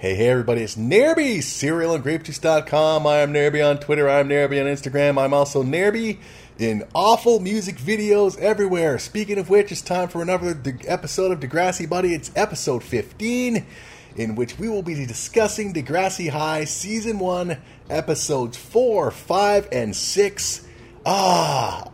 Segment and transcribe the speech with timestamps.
[0.00, 3.04] Hey, hey, everybody, it's Nairby, cereal and grapejuice.com.
[3.04, 4.08] I am Nairby on Twitter.
[4.08, 5.20] I'm Nairby on Instagram.
[5.20, 6.18] I'm also Nairby
[6.56, 9.00] in awful music videos everywhere.
[9.00, 12.14] Speaking of which, it's time for another de- episode of Degrassi Buddy.
[12.14, 13.66] It's episode 15,
[14.14, 17.58] in which we will be discussing Degrassi High Season 1,
[17.90, 20.68] episodes 4, 5, and 6.
[21.04, 21.90] Ah,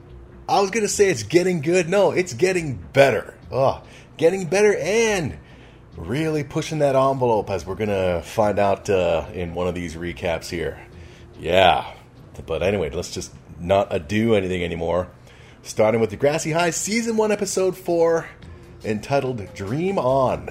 [0.46, 1.88] I was going to say it's getting good.
[1.88, 3.32] No, it's getting better.
[3.50, 3.82] Ah,
[4.18, 5.38] getting better and
[5.96, 10.48] really pushing that envelope as we're gonna find out uh, in one of these recaps
[10.48, 10.80] here.
[11.38, 11.92] Yeah,
[12.46, 15.08] but anyway, let's just not ado anything anymore.
[15.62, 18.26] Starting with Degrassi High Season 1, Episode 4,
[18.84, 20.48] entitled Dream On.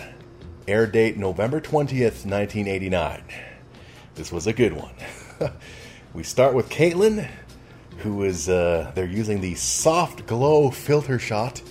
[0.68, 3.24] Air date November 20th, 1989.
[4.16, 4.94] This was a good one.
[6.14, 7.30] we start with Caitlin,
[7.98, 11.62] who is, uh, they're using the soft glow filter shot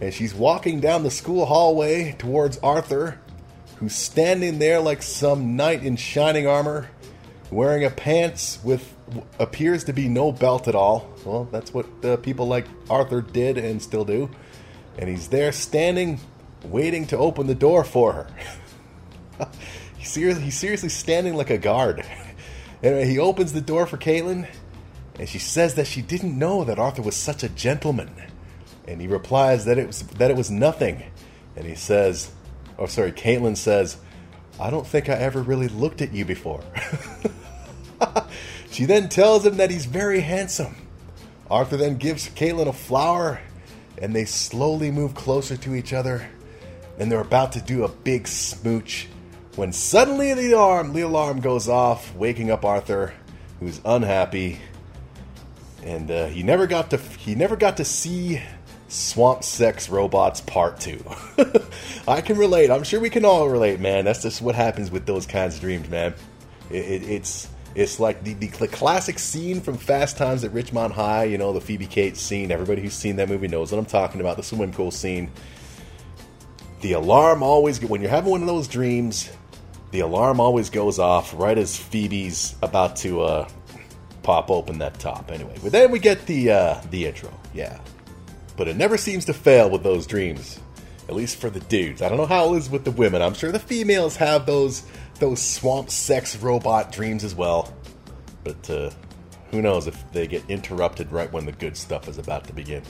[0.00, 3.20] and she's walking down the school hallway towards Arthur,
[3.80, 6.88] who's standing there like some knight in shining armor,
[7.50, 8.94] wearing a pants with
[9.40, 11.10] appears to be no belt at all.
[11.24, 14.30] Well, that's what uh, people like Arthur did and still do.
[14.96, 16.20] And he's there standing,
[16.62, 18.26] waiting to open the door for her.
[19.98, 22.06] he's, seriously, he's seriously standing like a guard.
[22.82, 24.48] Anyway, he opens the door for Caitlin,
[25.18, 28.10] and she says that she didn't know that Arthur was such a gentleman
[28.90, 31.04] and he replies that it was that it was nothing.
[31.56, 32.30] And he says,
[32.80, 33.98] "Oh, sorry." Caitlin says,
[34.58, 36.64] "I don't think I ever really looked at you before."
[38.70, 40.74] she then tells him that he's very handsome.
[41.50, 43.40] Arthur then gives Caitlin a flower,
[43.98, 46.28] and they slowly move closer to each other.
[46.98, 49.08] And they're about to do a big smooch
[49.56, 53.12] when suddenly the alarm the alarm goes off, waking up Arthur,
[53.58, 54.60] who's unhappy.
[55.82, 58.40] And uh, he never got to he never got to see
[58.90, 61.04] Swamp Sex Robots Part 2.
[62.08, 62.70] I can relate.
[62.70, 64.04] I'm sure we can all relate, man.
[64.04, 66.12] That's just what happens with those kinds of dreams, man.
[66.70, 70.90] It, it, it's it's like the, the, the, classic scene from Fast Times at Ridgemont
[70.90, 72.50] High, you know, the Phoebe Cates scene.
[72.50, 75.30] Everybody who's seen that movie knows what I'm talking about, the swimming pool scene.
[76.80, 79.30] The alarm always, when you're having one of those dreams,
[79.92, 83.48] the alarm always goes off right as Phoebe's about to uh,
[84.24, 85.30] pop open that top.
[85.30, 87.32] Anyway, but then we get the uh, the intro.
[87.54, 87.78] Yeah,
[88.60, 90.60] but it never seems to fail with those dreams.
[91.08, 92.02] At least for the dudes.
[92.02, 93.22] I don't know how it is with the women.
[93.22, 94.82] I'm sure the females have those
[95.18, 97.74] those swamp sex robot dreams as well.
[98.44, 98.90] But uh,
[99.50, 102.82] who knows if they get interrupted right when the good stuff is about to begin.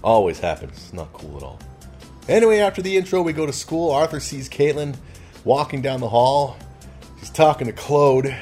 [0.00, 0.76] Always happens.
[0.76, 1.58] It's not cool at all.
[2.28, 3.90] Anyway, after the intro, we go to school.
[3.90, 4.94] Arthur sees Caitlin
[5.42, 6.56] walking down the hall.
[7.18, 8.32] She's talking to Claude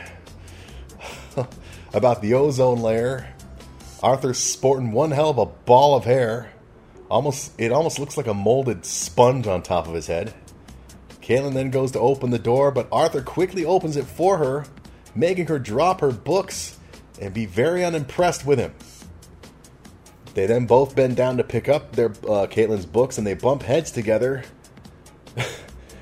[1.94, 3.34] about the ozone layer.
[4.02, 6.50] Arthur's sporting one hell of a ball of hair.
[7.14, 10.34] Almost, it almost looks like a molded sponge on top of his head.
[11.22, 14.64] Caitlin then goes to open the door, but Arthur quickly opens it for her,
[15.14, 16.76] making her drop her books
[17.20, 18.74] and be very unimpressed with him.
[20.34, 23.62] They then both bend down to pick up their uh, Caitlin's books, and they bump
[23.62, 24.42] heads together.
[25.36, 25.46] and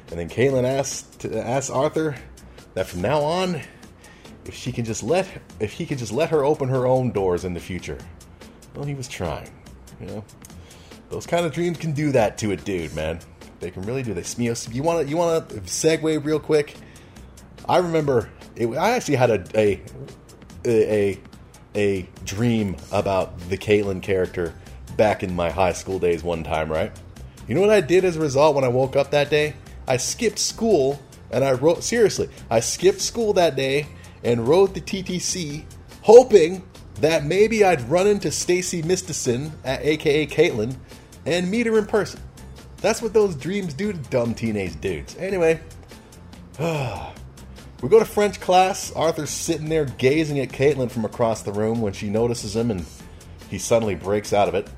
[0.09, 2.17] then Caitlin asks to, asks Arthur
[2.73, 3.61] that from now on,
[4.47, 5.29] if she can just let
[5.61, 7.99] if he can just let her open her own doors in the future.
[8.75, 9.51] Well, he was trying,
[10.01, 10.25] you know.
[11.13, 13.21] Those kind of dreams can do that to a dude, man.
[13.61, 14.39] They can really do this.
[14.39, 16.75] You, you want to you want to segue real quick?
[17.69, 19.83] I remember it, I actually had a, a
[20.65, 21.21] a
[21.75, 24.55] a dream about the Caitlin character
[24.97, 26.91] back in my high school days one time, right?
[27.47, 29.55] You know what I did as a result when I woke up that day?
[29.87, 30.99] I skipped school
[31.31, 32.31] and I wrote seriously.
[32.51, 33.87] I skipped school that day
[34.25, 35.67] and wrote the TTC,
[36.01, 36.63] hoping
[37.01, 40.77] that maybe I'd run into Stacie Mistysyn, aka Caitlin,
[41.27, 42.21] and meet her in person.
[42.79, 45.17] That's what those dreams do to dumb teenage dudes.
[45.17, 45.61] Anyway,
[46.59, 48.93] we go to French class.
[48.93, 52.85] Arthur's sitting there gazing at Caitlin from across the room when she notices him and
[53.49, 54.69] he suddenly breaks out of it.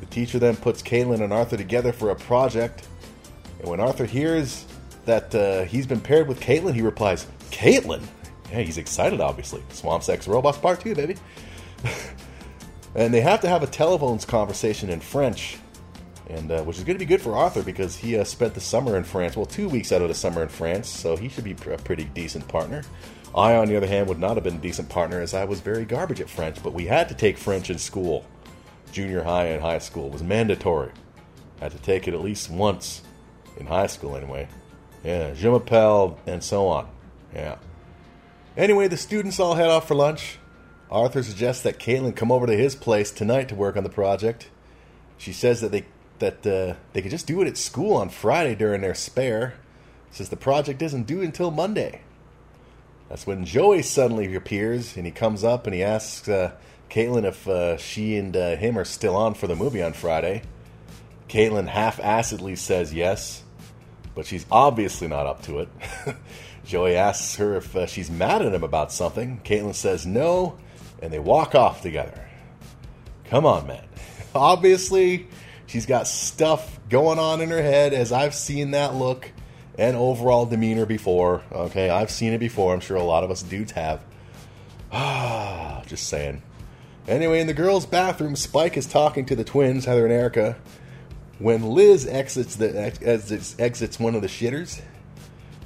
[0.00, 2.88] The teacher then puts Caitlin and Arthur together for a project.
[3.60, 4.64] And when Arthur hears
[5.04, 8.02] that uh, he's been paired with Caitlin, he replies, Caitlin?
[8.50, 9.62] Yeah, he's excited, obviously.
[9.70, 11.16] Swamp Sex Robots Part 2, baby.
[12.94, 15.58] and they have to have a telephones conversation in French
[16.28, 18.60] and uh, which is going to be good for Arthur because he uh, spent the
[18.60, 19.36] summer in France.
[19.36, 22.04] Well, two weeks out of the summer in France, so he should be a pretty
[22.04, 22.82] decent partner.
[23.34, 25.60] I, on the other hand, would not have been a decent partner as I was
[25.60, 26.62] very garbage at French.
[26.62, 28.24] But we had to take French in school,
[28.92, 30.06] junior high and high school.
[30.06, 30.92] It was mandatory.
[31.60, 33.02] I Had to take it at least once
[33.56, 34.48] in high school, anyway.
[35.02, 36.88] Yeah, je m'appelle, and so on.
[37.34, 37.56] Yeah.
[38.56, 40.38] Anyway, the students all head off for lunch.
[40.90, 44.48] Arthur suggests that Caitlin come over to his place tonight to work on the project.
[45.18, 45.86] She says that they
[46.18, 49.54] that uh, they could just do it at school on Friday during their spare,
[50.10, 52.02] since the project isn't due until Monday.
[53.08, 56.52] That's when Joey suddenly appears and he comes up and he asks uh,
[56.88, 60.42] Caitlin if uh, she and uh, him are still on for the movie on Friday.
[61.28, 63.42] Caitlin half acidly says yes,
[64.14, 65.68] but she's obviously not up to it.
[66.64, 69.40] Joey asks her if uh, she's mad at him about something.
[69.44, 70.56] Caitlin says no,
[71.02, 72.28] and they walk off together.
[73.26, 73.84] Come on, man.
[74.34, 75.28] Obviously,
[75.66, 79.30] she's got stuff going on in her head as I've seen that look
[79.78, 81.42] and overall demeanor before.
[81.50, 82.72] Okay, I've seen it before.
[82.72, 84.00] I'm sure a lot of us dudes have.
[84.92, 86.42] Ah, just saying.
[87.06, 90.56] Anyway, in the girls' bathroom, Spike is talking to the twins, Heather and Erica,
[91.38, 94.80] when Liz exits the exits, exits one of the shitters.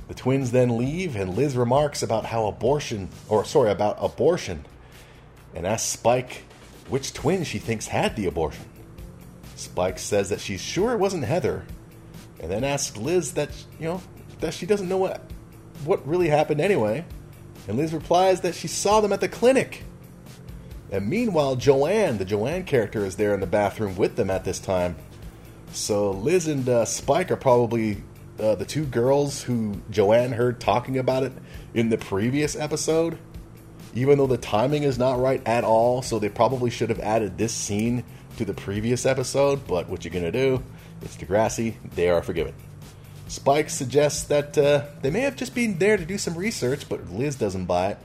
[0.08, 4.64] The twins then leave, and Liz remarks about how abortion, or sorry, about abortion,
[5.54, 6.44] and asks Spike
[6.88, 8.64] which twin she thinks had the abortion.
[9.58, 11.64] Spike says that she's sure it wasn't Heather,
[12.40, 14.02] and then asks Liz that you know
[14.40, 15.22] that she doesn't know what
[15.84, 17.04] what really happened anyway.
[17.66, 19.84] And Liz replies that she saw them at the clinic.
[20.90, 24.58] And meanwhile, Joanne, the Joanne character, is there in the bathroom with them at this
[24.58, 24.96] time.
[25.72, 28.02] So Liz and uh, Spike are probably
[28.40, 31.32] uh, the two girls who Joanne heard talking about it
[31.74, 33.18] in the previous episode.
[33.94, 37.36] Even though the timing is not right at all, so they probably should have added
[37.36, 38.04] this scene
[38.38, 39.66] to the previous episode.
[39.66, 40.62] But what you're gonna do?
[41.02, 41.74] It's Degrassi.
[41.94, 42.54] They are forgiven.
[43.28, 47.10] Spike suggests that uh, they may have just been there to do some research, but
[47.10, 47.98] Liz doesn't buy it.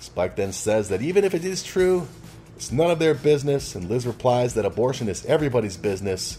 [0.00, 2.08] Spike then says that even if it is true,
[2.56, 6.38] it's none of their business, and Liz replies that abortion is everybody's business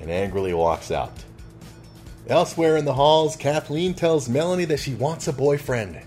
[0.00, 1.24] and angrily walks out.
[2.26, 6.00] Elsewhere in the halls, Kathleen tells Melanie that she wants a boyfriend.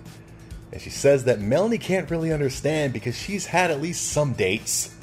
[0.71, 4.93] And she says that Melanie can't really understand because she's had at least some dates.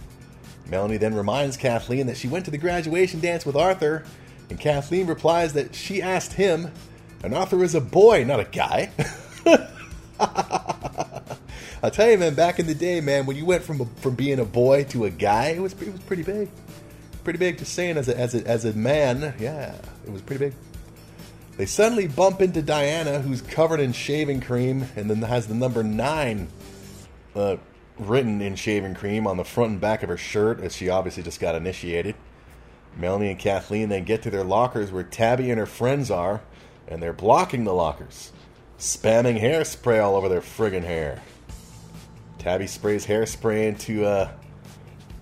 [0.68, 4.04] Melanie then reminds Kathleen that she went to the graduation dance with Arthur,
[4.50, 6.70] and Kathleen replies that she asked him,
[7.22, 8.90] and Arthur is a boy, not a guy.
[11.82, 14.38] I'll tell you, man, back in the day, man, when you went from from being
[14.38, 16.48] a boy to a guy, it was it was pretty big,
[17.24, 17.58] pretty big.
[17.58, 19.74] Just saying, as a as a as a man, yeah,
[20.06, 20.54] it was pretty big.
[21.56, 25.82] They suddenly bump into Diana, who's covered in shaving cream, and then has the number
[25.82, 26.48] nine
[27.34, 27.56] uh,
[27.98, 31.22] written in shaving cream on the front and back of her shirt, as she obviously
[31.22, 32.14] just got initiated.
[32.96, 36.42] Melanie and Kathleen then get to their lockers where Tabby and her friends are,
[36.86, 38.32] and they're blocking the lockers,
[38.78, 41.22] spamming hairspray all over their friggin' hair.
[42.38, 44.30] Tabby sprays hairspray into uh,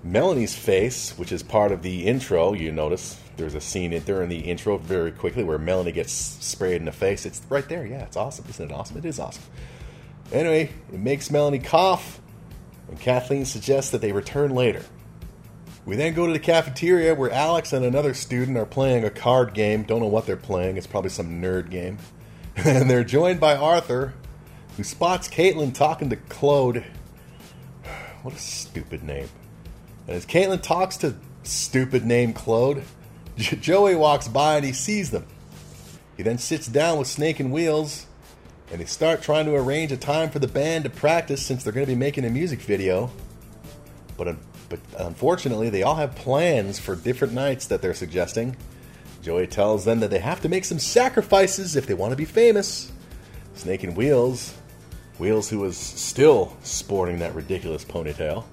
[0.03, 2.53] Melanie's face, which is part of the intro.
[2.53, 6.85] You notice there's a scene during the intro very quickly where Melanie gets sprayed in
[6.85, 7.25] the face.
[7.25, 7.87] It's right there.
[7.87, 8.45] Yeah, it's awesome.
[8.49, 8.99] Isn't it awesome?
[8.99, 9.45] It is awesome.
[10.33, 12.21] Anyway, it makes Melanie cough,
[12.93, 14.85] and Kathleen suggests that they return later.
[15.87, 19.55] We then go to the cafeteria where Alex and another student are playing a card
[19.55, 19.85] game.
[19.85, 20.77] Don't know what they're playing.
[20.77, 21.97] It's probably some nerd game.
[22.57, 24.13] and they're joined by Arthur,
[24.77, 26.85] who spots Caitlin talking to Claude
[28.23, 29.31] what a stupid name.
[30.07, 32.83] And as Caitlin talks to stupid name Claude,
[33.39, 35.25] Joey walks by and he sees them.
[36.19, 38.05] He then sits down with Snake and Wheels,
[38.73, 41.73] and they start trying to arrange a time for the band to practice since they're
[41.73, 43.11] going to be making a music video.
[44.17, 44.37] But,
[44.69, 48.57] but unfortunately, they all have plans for different nights that they're suggesting.
[49.23, 52.25] Joey tells them that they have to make some sacrifices if they want to be
[52.25, 52.91] famous.
[53.55, 54.55] Snake and Wheels
[55.19, 58.45] Wheels, who was still sporting that ridiculous ponytail,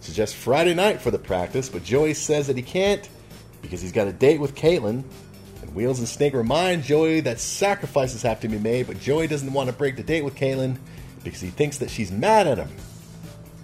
[0.00, 3.08] suggests Friday night for the practice, but Joey says that he can't
[3.62, 5.04] because he's got a date with Caitlin.
[5.74, 9.68] Wheels and Snake remind Joey that sacrifices have to be made, but Joey doesn't want
[9.68, 10.78] to break the date with Caitlin
[11.24, 12.68] because he thinks that she's mad at him.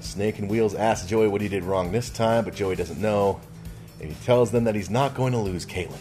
[0.00, 3.40] Snake and Wheels ask Joey what he did wrong this time, but Joey doesn't know,
[4.00, 6.00] and he tells them that he's not going to lose Caitlin.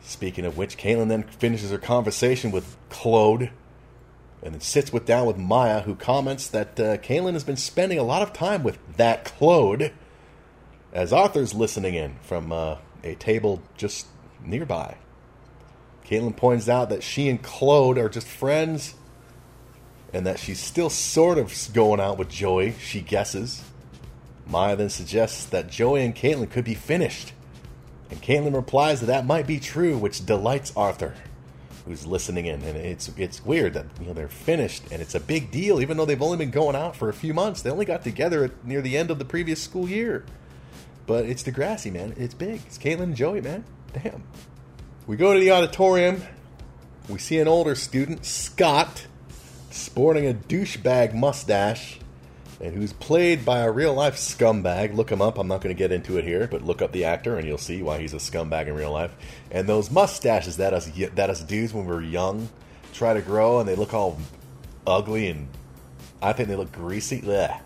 [0.00, 3.50] Speaking of which, Caitlin then finishes her conversation with Claude,
[4.42, 7.98] and then sits with down with Maya, who comments that uh, Kaylin has been spending
[7.98, 9.92] a lot of time with that Claude,
[10.92, 14.06] as Arthur's listening in from uh, a table just
[14.44, 14.96] nearby.
[16.06, 18.94] Caitlin points out that she and Claude are just friends,
[20.12, 22.74] and that she's still sort of going out with Joey.
[22.80, 23.62] She guesses.
[24.46, 27.32] Maya then suggests that Joey and Caitlin could be finished,
[28.10, 31.14] and Caitlin replies that that might be true, which delights Arthur
[31.88, 35.20] who's listening in, and it's it's weird that you know they're finished, and it's a
[35.20, 37.62] big deal, even though they've only been going out for a few months.
[37.62, 40.24] They only got together near the end of the previous school year,
[41.06, 42.14] but it's Degrassi, man.
[42.16, 42.60] It's big.
[42.66, 43.64] It's Caitlin and Joey, man.
[43.92, 44.22] Damn.
[45.06, 46.22] We go to the auditorium.
[47.08, 49.06] We see an older student, Scott,
[49.70, 51.98] sporting a douchebag mustache
[52.60, 54.94] and who's played by a real life scumbag.
[54.94, 55.38] Look him up.
[55.38, 57.56] I'm not going to get into it here, but look up the actor and you'll
[57.56, 59.14] see why he's a scumbag in real life.
[59.50, 62.48] And those mustaches that us that us dudes when we are young
[62.92, 64.18] try to grow and they look all
[64.86, 65.48] ugly and
[66.20, 67.22] I think they look greasy.
[67.22, 67.60] Blech.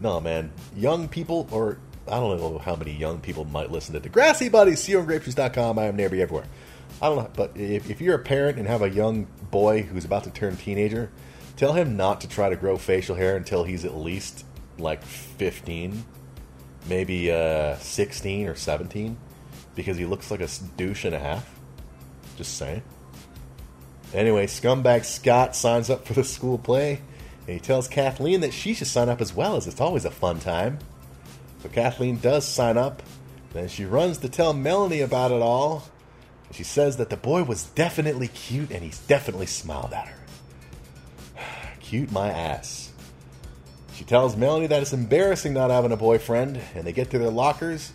[0.00, 0.52] No, man.
[0.76, 1.78] Young people, or
[2.08, 4.80] I don't know how many young people might listen to Degrassi Buddies.
[4.80, 5.78] See you on grapesjuice.com.
[5.78, 6.46] I am Nairby everywhere.
[7.02, 10.04] I don't know, but if, if you're a parent and have a young boy who's
[10.04, 11.10] about to turn teenager,
[11.56, 14.44] tell him not to try to grow facial hair until he's at least
[14.78, 16.04] like 15,
[16.88, 19.16] maybe uh, 16 or 17,
[19.74, 21.58] because he looks like a douche and a half.
[22.36, 22.82] Just saying.
[24.14, 27.00] Anyway, scumbag Scott signs up for the school play,
[27.40, 30.10] and he tells Kathleen that she should sign up as well, as it's always a
[30.10, 30.78] fun time.
[31.62, 33.02] So Kathleen does sign up.
[33.52, 35.84] Then she runs to tell Melanie about it all.
[36.52, 40.18] She says that the boy was definitely cute and he's definitely smiled at her.
[41.80, 42.92] cute my ass.
[43.96, 47.30] She tells Melanie that it's embarrassing not having a boyfriend, and they get to their
[47.30, 47.92] lockers,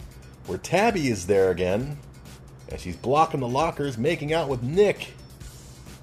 [0.47, 1.99] where Tabby is there again,
[2.69, 5.13] and she's blocking the lockers, making out with Nick.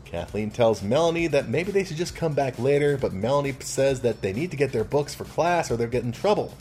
[0.05, 4.23] Kathleen tells Melanie that maybe they should just come back later, but Melanie says that
[4.23, 6.55] they need to get their books for class or they'll get in trouble.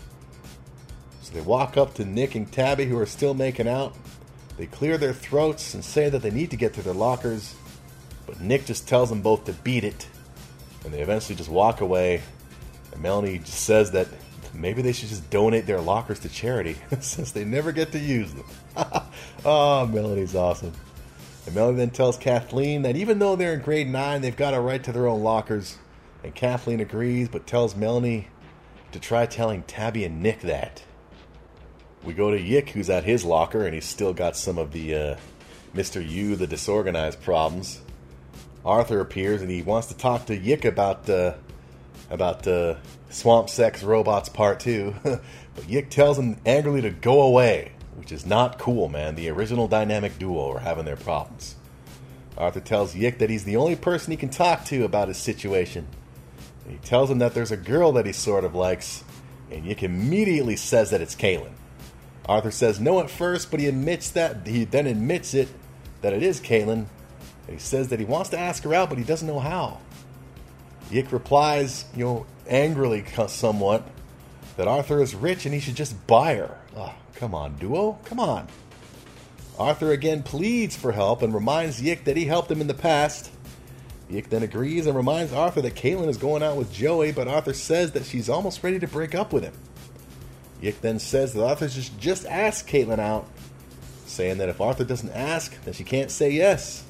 [1.37, 3.95] They walk up to Nick and Tabby, who are still making out.
[4.57, 7.53] They clear their throats and say that they need to get to their lockers,
[8.25, 10.07] but Nick just tells them both to beat it,
[10.83, 12.23] and they eventually just walk away.
[12.91, 14.07] And Melanie just says that
[14.51, 18.33] maybe they should just donate their lockers to charity since they never get to use
[18.33, 18.45] them.
[19.45, 20.73] oh, Melanie's awesome.
[21.45, 24.59] And Melanie then tells Kathleen that even though they're in grade 9, they've got a
[24.59, 25.77] right to their own lockers.
[26.23, 28.27] And Kathleen agrees, but tells Melanie
[28.91, 30.81] to try telling Tabby and Nick that.
[32.03, 34.95] We go to Yick, who's at his locker, and he's still got some of the
[34.95, 35.15] uh,
[35.75, 36.07] Mr.
[36.07, 37.81] U, the disorganized problems.
[38.63, 41.33] Arthur appears, and he wants to talk to Yick about uh,
[42.09, 42.75] about uh,
[43.09, 44.95] Swamp Sex Robots Part 2.
[45.03, 49.15] but Yick tells him angrily to go away which is not cool, man.
[49.15, 51.55] The original dynamic duo are having their problems.
[52.37, 55.87] Arthur tells Yick that he's the only person he can talk to about his situation.
[56.69, 59.03] He tells him that there's a girl that he sort of likes,
[59.49, 61.53] and Yick immediately says that it's Kaylin.
[62.27, 65.47] Arthur says no at first, but he admits that he then admits it
[66.01, 66.85] that it is Kaylin.
[67.47, 69.79] And he says that he wants to ask her out, but he doesn't know how.
[70.91, 73.87] Yick replies, you know, angrily somewhat,
[74.57, 76.57] that Arthur is rich and he should just buy her.
[76.75, 78.47] Oh, come on, duo, come on.
[79.57, 83.31] Arthur again pleads for help and reminds Yick that he helped him in the past.
[84.09, 87.53] Yick then agrees and reminds Arthur that Caitlin is going out with Joey, but Arthur
[87.53, 89.53] says that she's almost ready to break up with him.
[90.61, 93.27] Yick then says that Arthur should just asked Caitlin out,
[94.05, 96.83] saying that if Arthur doesn't ask, then she can't say yes,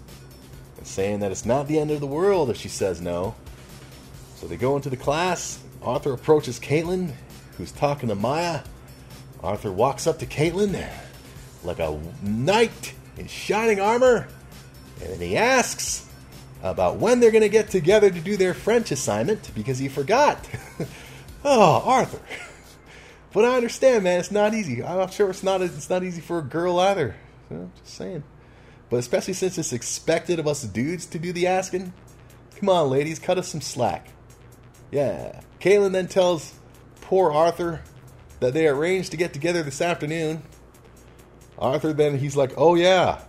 [0.77, 3.35] and saying that it's not the end of the world if she says no.
[4.35, 5.59] So they go into the class.
[5.81, 7.13] Arthur approaches Caitlin
[7.57, 8.61] who's talking to Maya.
[9.43, 10.87] Arthur walks up to Caitlin
[11.63, 14.27] like a knight in shining armor,
[15.01, 16.07] and then he asks
[16.63, 20.47] about when they're going to get together to do their French assignment because he forgot.
[21.45, 22.19] oh, Arthur.
[23.33, 24.19] But I understand, man.
[24.19, 24.83] It's not easy.
[24.83, 25.61] I'm sure it's not.
[25.61, 27.15] It's not easy for a girl either.
[27.51, 28.23] I'm just saying.
[28.89, 31.93] But especially since it's expected of us dudes to do the asking.
[32.55, 34.07] Come on, ladies, cut us some slack.
[34.91, 35.41] Yeah.
[35.59, 36.53] Kaylin then tells
[37.01, 37.81] poor Arthur
[38.39, 40.43] that they arranged to get together this afternoon.
[41.59, 43.21] Arthur then he's like, "Oh yeah,"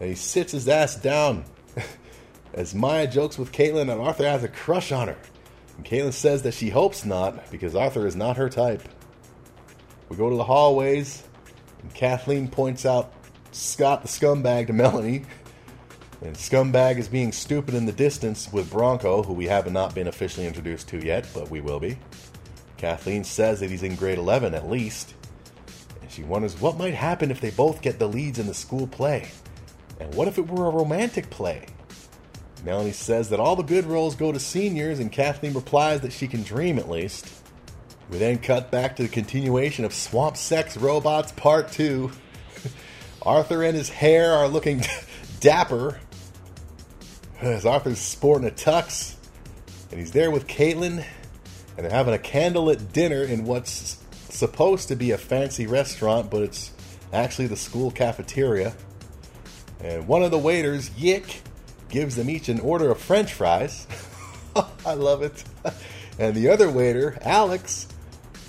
[0.00, 1.44] and he sits his ass down
[2.54, 5.18] as Maya jokes with Caitlin, and Arthur has a crush on her.
[5.76, 8.82] And Caitlin says that she hopes not because Arthur is not her type.
[10.14, 11.24] We go to the hallways,
[11.82, 13.12] and Kathleen points out
[13.50, 15.24] Scott the scumbag to Melanie.
[16.22, 20.06] And Scumbag is being stupid in the distance with Bronco, who we have not been
[20.06, 21.98] officially introduced to yet, but we will be.
[22.76, 25.14] Kathleen says that he's in grade 11 at least.
[26.00, 28.86] And she wonders what might happen if they both get the leads in the school
[28.86, 29.28] play.
[29.98, 31.66] And what if it were a romantic play?
[32.64, 36.28] Melanie says that all the good roles go to seniors, and Kathleen replies that she
[36.28, 37.43] can dream at least.
[38.10, 42.10] We then cut back to the continuation of Swamp Sex Robots Part 2.
[43.22, 44.82] Arthur and his hair are looking
[45.40, 45.98] dapper
[47.40, 49.16] as Arthur's sporting a tux,
[49.90, 51.04] and he's there with Caitlin
[51.76, 53.98] and they're having a candlelit dinner in what's
[54.30, 56.72] supposed to be a fancy restaurant, but it's
[57.12, 58.74] actually the school cafeteria.
[59.80, 61.42] And one of the waiters, Yick,
[61.88, 63.86] gives them each an order of french fries.
[64.86, 65.44] I love it.
[66.18, 67.88] And the other waiter, Alex,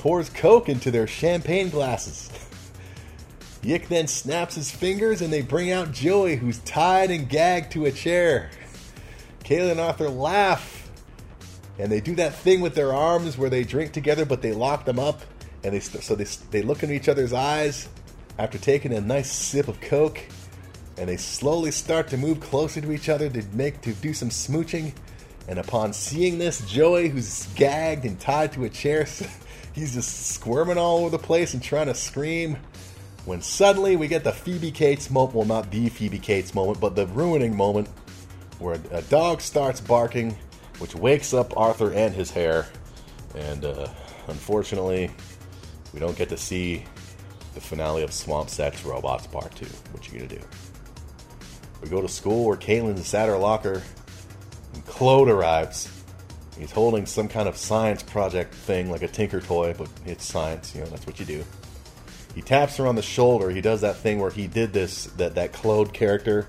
[0.05, 2.29] pours Coke into their champagne glasses.
[3.63, 7.85] Yick then snaps his fingers and they bring out Joey, who's tied and gagged to
[7.85, 8.51] a chair.
[9.43, 10.88] Kayla and Arthur laugh
[11.79, 14.85] and they do that thing with their arms where they drink together, but they lock
[14.85, 15.21] them up,
[15.63, 17.89] and they so they they look into each other's eyes
[18.38, 20.19] after taking a nice sip of Coke,
[21.00, 24.29] and they slowly start to move closer to each other to make to do some
[24.29, 24.93] smooching,
[25.47, 29.07] And upon seeing this, Joey, who's gagged and tied to a chair,
[29.75, 32.58] he's just squirming all over the place and trying to scream.
[33.25, 36.96] When suddenly we get the Phoebe Cates moment, well, not the Phoebe Cates moment, but
[36.96, 37.89] the ruining moment
[38.60, 40.36] where a, dog starts barking,
[40.79, 42.67] which wakes up Arthur and his hair.
[43.36, 43.88] And uh,
[44.27, 45.12] unfortunately,
[45.94, 46.86] we don't get to see
[47.53, 49.65] the finale of Swamp Sex Robots Part 2.
[49.91, 50.41] What you gonna do?
[51.82, 53.84] We go to school where Caitlin's at her locker,
[54.74, 55.89] and Claude arrives.
[56.57, 60.74] He's holding some kind of science project thing, like a Tinker toy, but it's science.
[60.74, 61.43] You know, that's what you do.
[62.33, 63.50] He taps her on the shoulder.
[63.50, 66.47] He does that thing where he did this that that Claude character.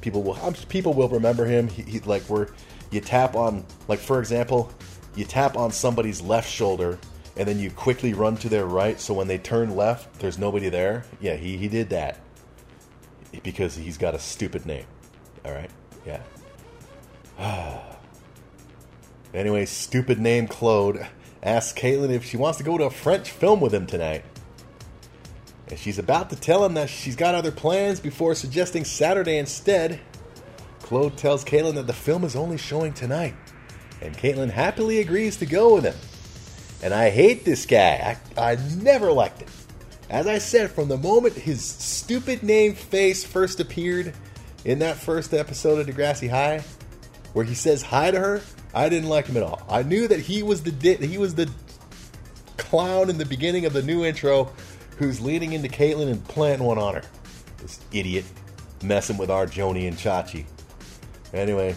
[0.00, 0.36] People will
[0.68, 1.68] people will remember him.
[1.68, 2.48] He, he like where
[2.90, 4.72] you tap on like for example,
[5.16, 6.98] you tap on somebody's left shoulder
[7.36, 10.68] and then you quickly run to their right so when they turn left there's nobody
[10.68, 12.18] there yeah he, he did that
[13.42, 14.84] because he's got a stupid name
[15.44, 15.70] all right
[16.04, 16.20] yeah
[17.38, 17.89] ah.
[19.34, 21.06] Anyway stupid name claude
[21.42, 24.24] asks caitlin if she wants to go to a french film with him tonight
[25.68, 30.00] and she's about to tell him that she's got other plans before suggesting saturday instead
[30.80, 33.34] claude tells caitlin that the film is only showing tonight
[34.02, 35.94] and caitlin happily agrees to go with him
[36.82, 38.16] and I hate this guy.
[38.36, 39.48] I, I never liked him.
[40.08, 44.14] As I said, from the moment his stupid name face first appeared
[44.64, 46.64] in that first episode of Degrassi High,
[47.32, 48.40] where he says hi to her,
[48.74, 49.62] I didn't like him at all.
[49.68, 51.50] I knew that he was the he was the
[52.56, 54.52] clown in the beginning of the new intro
[54.98, 57.02] who's leaning into Caitlin and planting one on her.
[57.58, 58.24] This idiot
[58.82, 60.44] messing with our Joanie and Chachi.
[61.32, 61.74] Anyway,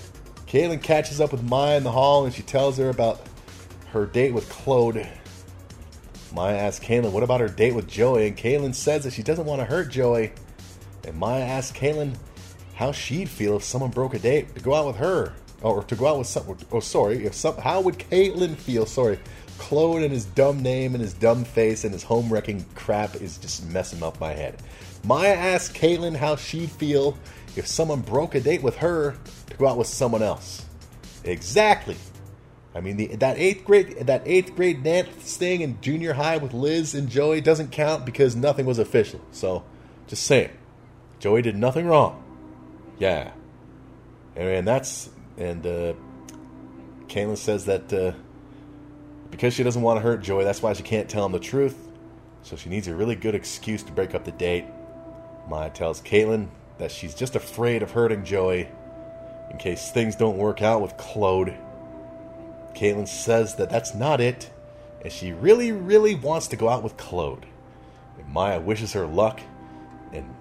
[0.47, 3.21] Caitlin catches up with Maya in the hall and she tells her about
[3.88, 5.07] her date with Claude.
[6.33, 8.27] Maya asks Kaylin, what about her date with Joey?
[8.27, 10.33] And Kaylin says that she doesn't want to hurt Joey.
[11.05, 12.15] And Maya asks Kaylin
[12.73, 15.33] how she'd feel if someone broke a date to go out with her.
[15.63, 16.58] Or to go out with some.
[16.72, 17.25] Oh, sorry.
[17.25, 18.86] If some, how would Caitlin feel?
[18.86, 19.17] Sorry,
[19.58, 23.38] Claude and his dumb name and his dumb face and his home wrecking crap is
[23.38, 24.62] just messing up my head.
[25.06, 27.17] Maya asked Caitlin how she'd feel
[27.56, 29.15] if someone broke a date with her
[29.49, 30.65] to go out with someone else.
[31.23, 31.95] Exactly.
[32.76, 36.54] I mean, the, that eighth grade that eighth grade dance thing in junior high with
[36.54, 39.21] Liz and Joey doesn't count because nothing was official.
[39.32, 39.63] So,
[40.08, 40.49] just saying,
[41.19, 42.23] Joey did nothing wrong.
[42.97, 43.32] Yeah,
[44.36, 45.93] and that's and uh,
[47.08, 48.13] Kaylin says that uh,
[49.32, 51.78] because she doesn't want to hurt Joey, that's why she can't tell him the truth.
[52.43, 54.65] So she needs a really good excuse to break up the date.
[55.48, 58.67] Maya tells Caitlin that she's just afraid of hurting Joey
[59.50, 61.56] in case things don't work out with Claude.
[62.76, 64.50] Caitlin says that that's not it,
[65.02, 67.46] and she really, really wants to go out with Claude.
[68.17, 69.39] And Maya wishes her luck
[70.12, 70.34] and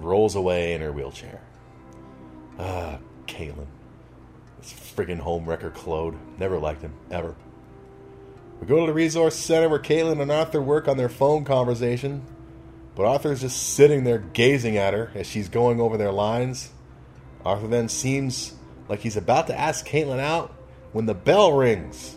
[0.00, 1.40] rolls away in her wheelchair.
[2.58, 3.66] Ah, Caitlin.
[4.94, 6.16] This friggin' homewrecker Claude.
[6.38, 7.34] Never liked him, ever.
[8.60, 12.22] We go to the resource center where Caitlin and Arthur work on their phone conversation,
[12.94, 16.70] but Arthur's just sitting there gazing at her as she's going over their lines.
[17.44, 18.54] Arthur then seems
[18.88, 20.54] like he's about to ask Caitlin out
[20.92, 22.16] when the bell rings.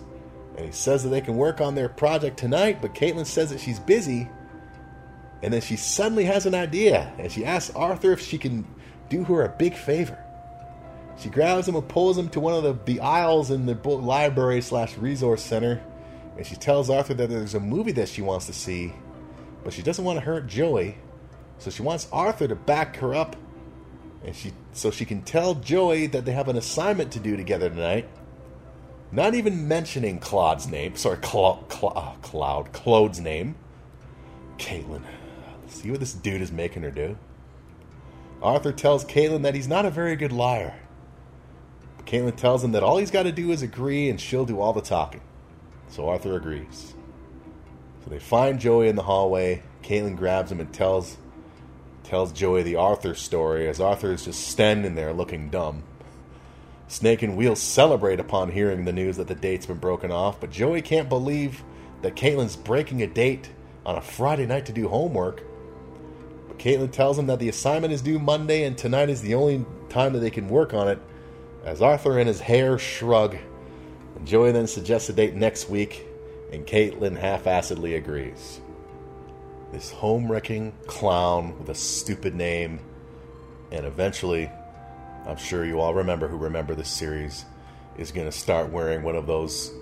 [0.56, 3.60] And he says that they can work on their project tonight, but Caitlin says that
[3.60, 4.30] she's busy.
[5.42, 8.66] And then she suddenly has an idea, and she asks Arthur if she can
[9.10, 10.24] do her a big favor.
[11.18, 14.62] She grabs him and pulls him to one of the, the aisles in the library
[14.62, 15.82] slash resource center,
[16.38, 18.94] and she tells Arthur that there's a movie that she wants to see,
[19.64, 20.98] but she doesn't want to hurt Joey,
[21.58, 23.36] so she wants Arthur to back her up,
[24.24, 27.70] and she so she can tell Joey that they have an assignment to do together
[27.70, 28.08] tonight.
[29.12, 30.96] Not even mentioning Claude's name.
[30.98, 32.74] Sorry, Cla- Cla- uh, Cloud.
[32.74, 33.56] Claude's name.
[34.58, 35.04] Caitlin.
[35.68, 37.18] See what this dude is making her do?
[38.42, 40.76] Arthur tells Caitlin that he's not a very good liar.
[42.08, 44.74] Caitlin tells him that all he's got to do is agree and she'll do all
[44.74, 45.22] the talking.
[45.90, 46.96] So Arthur agrees.
[48.04, 49.62] So they find Joey in the hallway.
[49.84, 51.18] Caitlin grabs him and tells
[52.04, 55.84] tells Joey the Arthur story as Arthur is just standing there looking dumb.
[56.88, 60.50] Snake and Wheel celebrate upon hearing the news that the date's been broken off, but
[60.50, 61.62] Joey can't believe
[62.02, 63.50] that Caitlin's breaking a date
[63.86, 65.44] on a Friday night to do homework.
[66.48, 69.66] But Caitlin tells him that the assignment is due Monday and tonight is the only
[69.90, 71.00] time that they can work on it,
[71.68, 73.38] as Arthur and his hair shrug.
[74.24, 76.08] Joey then suggests a date next week,
[76.54, 78.62] and Caitlin half assedly agrees.
[79.74, 82.80] This home wrecking clown with a stupid name,
[83.70, 84.50] and eventually
[85.28, 87.44] I'm sure you all remember who remember this series
[87.98, 89.74] is going to start wearing one of those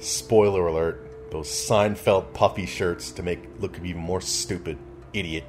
[0.00, 4.76] spoiler alert, those Seinfeld puffy shirts to make look even more stupid,
[5.12, 5.44] idiot.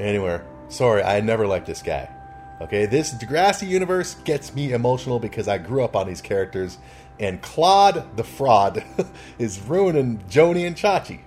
[0.00, 2.15] Anyway, sorry, I never liked this guy.
[2.58, 6.78] Okay, this Degrassi universe gets me emotional because I grew up on these characters,
[7.20, 8.82] and Claude the fraud
[9.38, 11.20] is ruining Joanie and Chachi.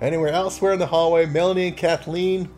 [0.00, 2.48] Anywhere elsewhere in the hallway, Melanie and Kathleen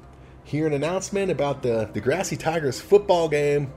[0.45, 3.73] hear an announcement about the Degrassi Tigers football game,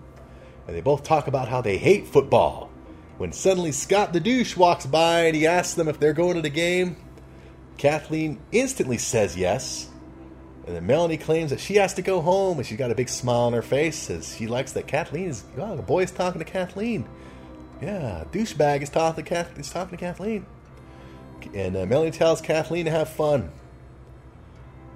[0.68, 2.70] and they both talk about how they hate football.
[3.18, 6.42] When suddenly Scott the douche walks by and he asks them if they're going to
[6.42, 6.98] the game,
[7.78, 9.90] Kathleen instantly says yes.
[10.66, 13.10] And then Melanie claims that she has to go home, and she's got a big
[13.10, 15.44] smile on her face as she likes that Kathleen is.
[15.58, 17.08] Oh, the boy's talking to Kathleen.
[17.82, 20.46] Yeah, douchebag is talking to talking to Kathleen.
[21.54, 23.52] And uh, Melanie tells Kathleen to have fun.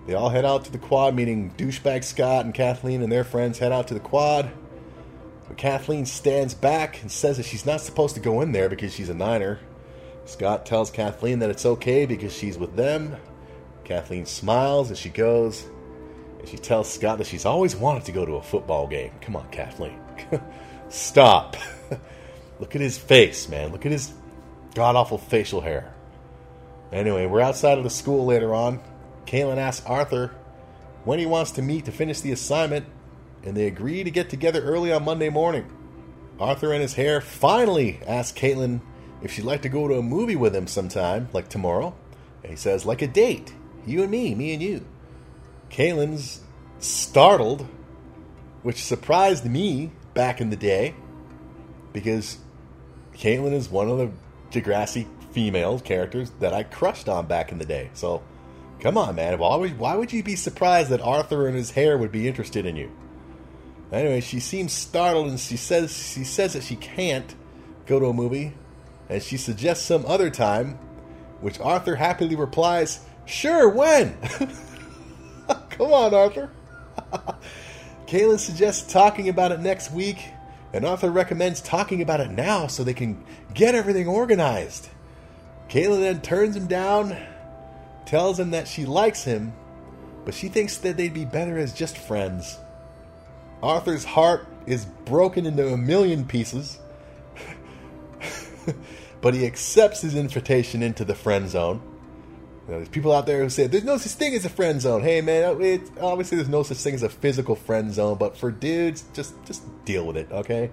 [0.08, 3.60] They all head out to the quad, meaning douchebag Scott and Kathleen and their friends
[3.60, 4.50] head out to the quad.
[5.48, 8.94] But Kathleen stands back and says that she's not supposed to go in there because
[8.94, 9.60] she's a Niner.
[10.26, 13.18] Scott tells Kathleen that it's okay because she's with them.
[13.90, 15.66] Kathleen smiles as she goes,
[16.38, 19.12] and she tells Scott that she's always wanted to go to a football game.
[19.20, 20.00] Come on, Kathleen.
[20.90, 21.58] Stop.
[22.60, 23.72] Look at his face, man.
[23.72, 24.14] Look at his
[24.76, 25.92] god awful facial hair.
[26.92, 28.80] Anyway, we're outside of the school later on.
[29.26, 30.36] Caitlin asks Arthur
[31.04, 32.86] when he wants to meet to finish the assignment,
[33.44, 35.66] and they agree to get together early on Monday morning.
[36.40, 38.82] Arthur and his hair finally ask Caitlin
[39.24, 41.96] if she'd like to go to a movie with him sometime, like tomorrow.
[42.44, 43.56] And he says, like a date.
[43.90, 44.86] You and me, me and you.
[45.72, 46.42] Caitlin's
[46.78, 47.68] startled,
[48.62, 50.94] which surprised me back in the day,
[51.92, 52.38] because
[53.16, 54.12] Caitlin is one of the
[54.52, 57.90] Degrassi female characters that I crushed on back in the day.
[57.94, 58.22] So,
[58.80, 59.40] come on, man.
[59.40, 62.66] Why would, why would you be surprised that Arthur and his hair would be interested
[62.66, 62.92] in you?
[63.92, 67.34] Anyway, she seems startled and she says she says that she can't
[67.88, 68.54] go to a movie
[69.10, 70.78] and she suggests some other time,
[71.42, 74.18] which Arthur happily replies, Sure, when?
[75.70, 76.50] Come on, Arthur.
[78.08, 80.18] Kaylin suggests talking about it next week,
[80.74, 84.90] and Arthur recommends talking about it now so they can get everything organized.
[85.70, 87.16] Kaylin then turns him down,
[88.08, 89.54] tells him that she likes him,
[90.26, 92.58] but she thinks that they'd be better as just friends.
[93.62, 96.80] Arthur's heart is broken into a million pieces,
[99.22, 101.89] but he accepts his invitation into the friend zone.
[102.70, 104.80] You know, there's people out there who say there's no such thing as a friend
[104.80, 105.02] zone.
[105.02, 108.52] Hey man, it, obviously there's no such thing as a physical friend zone, but for
[108.52, 110.70] dudes, just just deal with it, okay?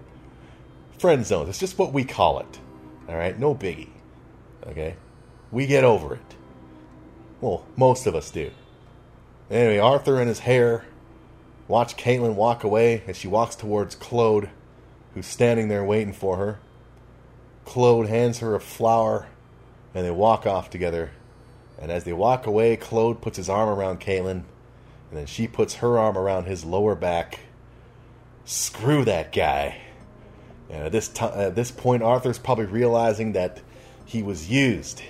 [0.99, 1.49] Friend zone.
[1.49, 2.61] It's just what we call it.
[3.09, 3.89] All right, no biggie.
[4.67, 4.97] Okay,
[5.51, 6.35] we get over it.
[7.41, 8.51] Well, most of us do.
[9.51, 10.85] Anyway, Arthur and his hair
[11.67, 14.51] watch Caitlin walk away as she walks towards Claude,
[15.15, 16.59] who's standing there waiting for her.
[17.65, 19.29] Claude hands her a flower,
[19.95, 21.13] and they walk off together.
[21.79, 24.45] And as they walk away, Claude puts his arm around Caitlin,
[25.11, 27.41] and then she puts her arm around his lower back.
[28.45, 29.81] Screw that guy.
[30.71, 33.61] And at this, t- at this point, Arthur's probably realizing that
[34.05, 35.03] he was used,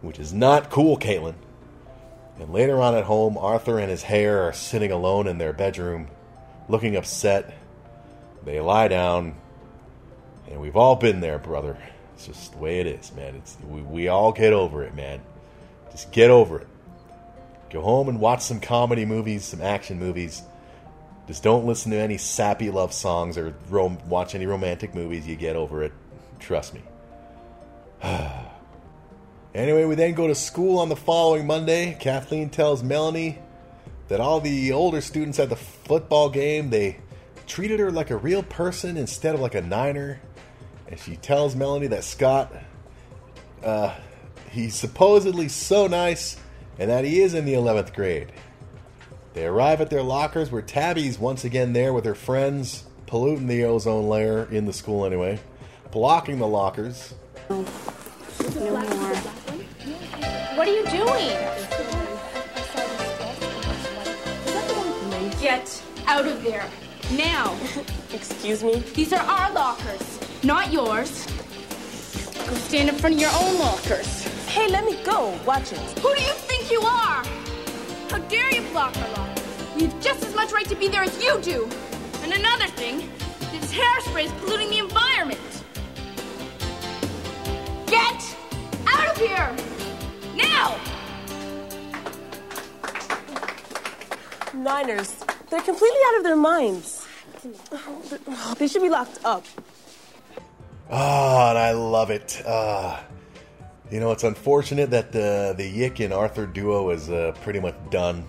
[0.00, 1.34] which is not cool, Caitlin.
[2.38, 6.08] And later on at home, Arthur and his hair are sitting alone in their bedroom,
[6.68, 7.56] looking upset.
[8.44, 9.36] They lie down,
[10.50, 11.76] and we've all been there, brother.
[12.14, 13.36] It's just the way it is, man.
[13.36, 15.20] It's we, we all get over it, man.
[15.92, 16.66] Just get over it.
[17.70, 20.42] Go home and watch some comedy movies, some action movies.
[21.26, 25.26] Just don't listen to any sappy love songs or rom- watch any romantic movies.
[25.26, 25.92] You get over it.
[26.38, 26.82] Trust me.
[29.54, 31.94] Anyway, we then go to school on the following Monday.
[32.00, 33.38] Kathleen tells Melanie
[34.08, 36.96] that all the older students at the football game, they
[37.46, 40.22] treated her like a real person instead of like a niner.
[40.88, 42.50] And she tells Melanie that Scott,
[43.62, 43.94] uh,
[44.52, 46.36] he's supposedly so nice
[46.78, 48.32] and that he is in the 11th grade.
[49.34, 53.64] They arrive at their lockers where Tabby's once again there with her friends, polluting the
[53.64, 55.40] ozone layer in the school anyway,
[55.90, 57.14] blocking the lockers.
[57.48, 57.66] No more.
[60.54, 61.36] What are you doing?
[65.40, 66.68] Get out of there.
[67.12, 67.56] Now.
[68.12, 68.76] Excuse me?
[68.94, 71.26] These are our lockers, not yours.
[72.46, 74.41] Go stand in front of your own lockers.
[74.52, 75.34] Hey, let me go.
[75.46, 75.78] Watch it.
[76.00, 77.24] Who do you think you are?
[78.10, 79.42] How dare you block our lockers?
[79.74, 81.66] We have just as much right to be there as you do.
[82.22, 83.10] And another thing,
[83.50, 85.40] this hairspray is polluting the environment.
[87.86, 88.36] Get
[88.86, 89.56] out of here!
[90.36, 90.78] Now!
[94.52, 97.06] Niners, they're completely out of their minds.
[98.58, 99.46] They should be locked up.
[100.90, 102.42] Ah, and I love it.
[102.46, 103.02] Ah,
[103.92, 107.74] you know, it's unfortunate that the the Yick and Arthur duo is uh, pretty much
[107.90, 108.24] done,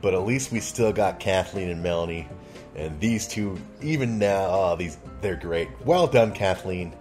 [0.00, 2.26] but at least we still got Kathleen and Melanie,
[2.74, 5.68] And these two, even now, oh, these they're great.
[5.84, 6.94] Well done, Kathleen.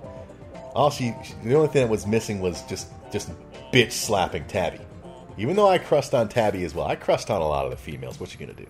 [0.76, 3.32] All she, the only thing that was missing was just just
[3.72, 4.82] bitch slapping Tabby.
[5.38, 7.78] Even though I crushed on Tabby as well, I crushed on a lot of the
[7.78, 8.20] females.
[8.20, 8.68] What you gonna do?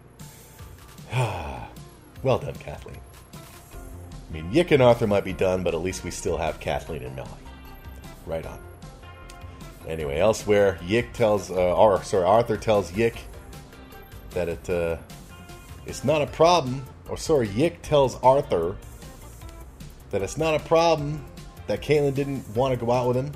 [2.22, 3.02] well done, Kathleen.
[3.34, 7.02] I mean, Yick and Arthur might be done, but at least we still have Kathleen
[7.02, 7.30] and Melly.
[8.28, 8.60] Right on.
[9.88, 13.18] Anyway, elsewhere, Yick tells, uh, or sorry, Arthur tells Yick
[14.32, 14.98] that it uh,
[15.86, 16.86] it's not a problem.
[17.10, 18.78] Or sorry, Yick tells Arthur
[20.12, 21.26] that it's not a problem
[21.68, 23.32] that Caitlin didn't want to go out with him.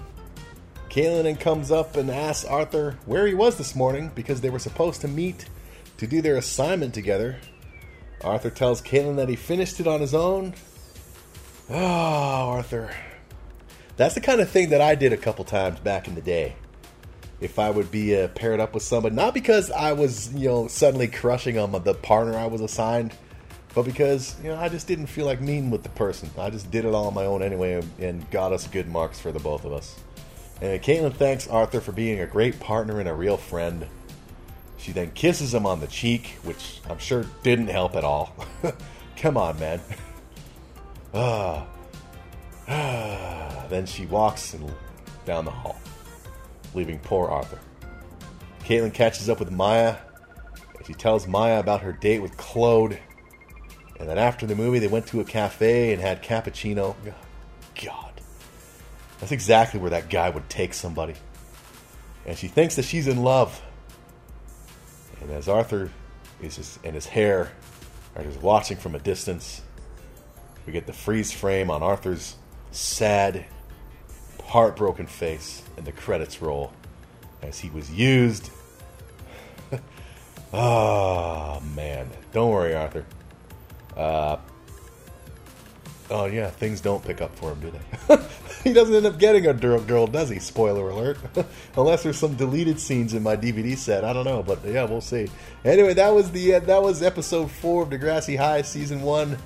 [0.89, 4.59] Caitlin then comes up and asks Arthur where he was this morning because they were
[4.59, 5.45] supposed to meet
[5.97, 7.37] to do their assignment together.
[8.23, 10.53] Arthur tells Caitlin that he finished it on his own.
[11.69, 12.91] Oh, Arthur.
[13.97, 16.55] That's the kind of thing that I did a couple times back in the day.
[17.39, 20.67] If I would be uh, paired up with somebody, not because I was, you know,
[20.67, 23.13] suddenly crushing on the partner I was assigned,
[23.73, 26.29] but because, you know, I just didn't feel like meeting with the person.
[26.37, 29.31] I just did it all on my own anyway and, got us good marks for
[29.31, 29.99] the both of us.
[30.61, 33.85] And Caitlin thanks Arthur for being a great partner and a real friend.
[34.77, 38.33] She then kisses him on the cheek, which I'm sure didn't help at all.
[39.17, 39.81] Come on, man.
[41.17, 41.65] Ah.
[43.69, 44.55] then she walks
[45.25, 45.79] down the hall,
[46.73, 47.59] leaving poor Arthur.
[48.63, 49.97] Caitlin catches up with Maya,
[50.75, 52.97] and she tells Maya about her date with Claude.
[53.99, 56.95] And then after the movie, they went to a cafe and had cappuccino.
[57.83, 58.21] God.
[59.19, 61.13] That's exactly where that guy would take somebody.
[62.25, 63.61] And she thinks that she's in love.
[65.21, 65.91] And as Arthur
[66.41, 67.51] is just, and his hair
[68.15, 69.61] are just watching from a distance,
[70.65, 72.35] we get the freeze frame on Arthur's
[72.75, 73.45] sad,
[74.43, 76.71] heartbroken face, and the credits roll
[77.41, 78.49] as he was used.
[80.53, 82.09] oh, man.
[82.31, 83.05] Don't worry, Arthur.
[83.95, 84.37] Uh,
[86.09, 88.17] oh, yeah, things don't pick up for him, do they?
[88.63, 90.39] he doesn't end up getting a girl, does he?
[90.39, 91.17] Spoiler alert.
[91.77, 94.03] Unless there's some deleted scenes in my DVD set.
[94.03, 95.29] I don't know, but yeah, we'll see.
[95.63, 99.37] Anyway, that was the uh, that was episode four of Degrassi High, season one.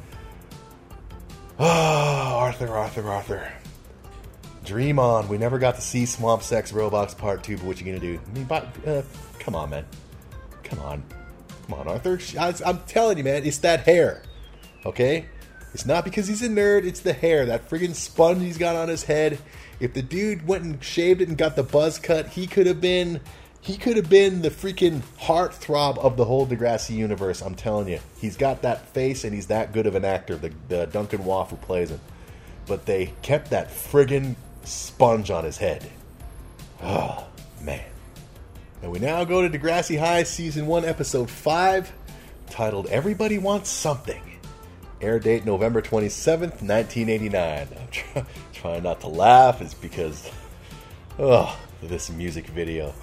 [1.62, 3.52] Ah, Arthur, Arthur, Arthur.
[4.64, 5.28] Dream on.
[5.28, 8.18] We never got to see Swamp Sex Robots Part 2, but what you gonna do?
[8.26, 9.02] I mean, but, uh,
[9.40, 9.86] come on, man.
[10.64, 11.04] Come on.
[11.68, 12.18] Come on, Arthur.
[12.40, 14.24] I, I'm telling you, man, it's that hair.
[14.86, 15.26] Okay?
[15.74, 17.46] It's not because he's a nerd, it's the hair.
[17.46, 19.38] That friggin' sponge he's got on his head.
[19.82, 22.80] If the dude went and shaved it and got the buzz cut, he could have
[22.80, 23.20] been
[23.62, 27.42] he could have been the freaking heartthrob of the whole Degrassi universe.
[27.42, 30.38] I'm telling you, he's got that face and he's that good of an actor.
[30.38, 32.00] The, the Duncan Waugh who plays him,
[32.68, 35.90] but they kept that friggin' sponge on his head.
[36.82, 37.28] Oh
[37.62, 37.84] man!
[38.82, 41.92] And we now go to Degrassi High season one, episode five,
[42.50, 44.22] titled "Everybody Wants Something."
[45.02, 47.68] Air date November 27th, 1989.
[47.72, 50.30] I'm try- trying not to laugh, is because,
[51.18, 52.94] oh, this music video.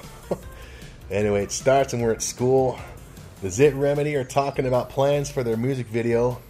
[1.11, 2.79] Anyway, it starts and we're at school.
[3.41, 6.41] The Zit Remedy are talking about plans for their music video,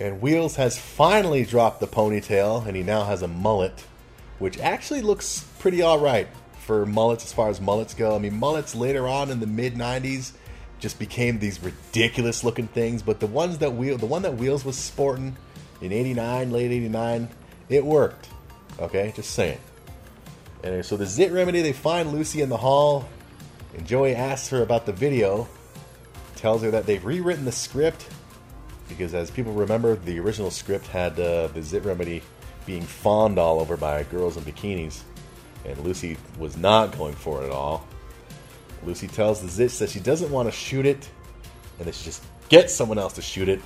[0.00, 3.84] and Wheels has finally dropped the ponytail, and he now has a mullet,
[4.38, 6.28] which actually looks pretty alright
[6.60, 8.16] for mullets as far as mullets go.
[8.16, 10.32] I mean, mullets later on in the mid 90s
[10.80, 14.64] just became these ridiculous looking things, but the ones that Wheel, the one that Wheels
[14.64, 15.36] was sporting
[15.82, 17.28] in 89, late 89,
[17.68, 18.28] it worked.
[18.80, 19.58] Okay, just saying.
[20.62, 23.06] And so the Zit Remedy, they find Lucy in the hall,
[23.76, 25.48] and Joey asks her about the video,
[26.36, 28.08] tells her that they've rewritten the script
[28.88, 32.22] because, as people remember, the original script had uh, the Zit Remedy
[32.66, 35.02] being fawned all over by girls in bikinis,
[35.64, 37.86] and Lucy was not going for it at all.
[38.84, 41.08] Lucy tells the Zits that she doesn't want to shoot it,
[41.78, 43.60] and that she just gets someone else to shoot it.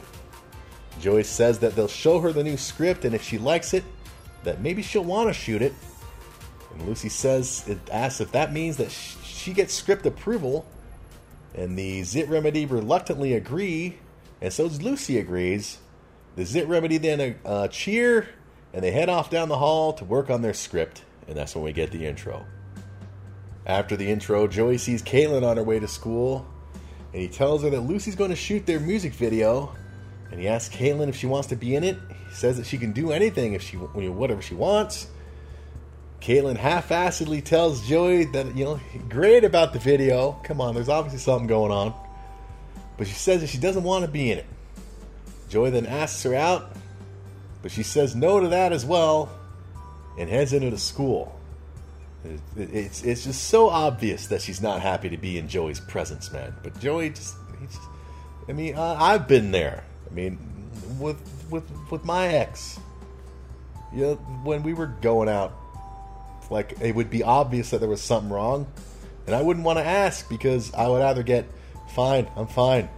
[1.00, 3.84] Joey says that they'll show her the new script, and if she likes it,
[4.44, 5.74] that maybe she'll want to shoot it.
[6.72, 10.66] And Lucy says, it asks if that means that she gets script approval,
[11.54, 13.98] and the Zit Remedy reluctantly agree,
[14.40, 15.78] and so Lucy agrees.
[16.36, 18.28] The Zit Remedy then uh, cheer,
[18.72, 21.64] and they head off down the hall to work on their script, and that's when
[21.64, 22.44] we get the intro.
[23.66, 26.46] After the intro, Joey sees Caitlin on her way to school,
[27.12, 29.74] and he tells her that Lucy's going to shoot their music video,
[30.30, 31.96] and he asks Caitlin if she wants to be in it.
[32.28, 35.08] He says that she can do anything if she, whatever she wants.
[36.20, 40.32] Caitlin half-assedly tells Joey that, you know, great about the video.
[40.44, 41.94] Come on, there's obviously something going on.
[42.96, 44.46] But she says that she doesn't want to be in it.
[45.48, 46.72] Joey then asks her out,
[47.62, 49.30] but she says no to that as well
[50.18, 51.38] and heads into the school.
[52.56, 56.52] It's, it's just so obvious that she's not happy to be in Joey's presence, man.
[56.62, 57.80] But Joey just, just
[58.48, 59.84] I mean, uh, I've been there.
[60.10, 60.38] I mean,
[60.98, 61.16] with
[61.48, 62.80] with with my ex,
[63.94, 65.54] you know, when we were going out,
[66.50, 68.66] like it would be obvious that there was something wrong,
[69.26, 71.46] and I wouldn't want to ask because I would either get
[71.94, 72.88] fine, I'm fine.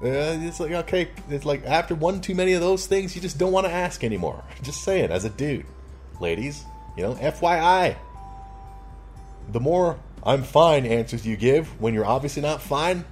[0.00, 3.38] Uh, it's like okay, it's like after one too many of those things, you just
[3.38, 4.44] don't want to ask anymore.
[4.62, 5.66] Just saying, as a dude,
[6.20, 6.64] ladies,
[6.96, 7.96] you know, FYI.
[9.50, 13.04] The more I'm fine answers you give when you're obviously not fine,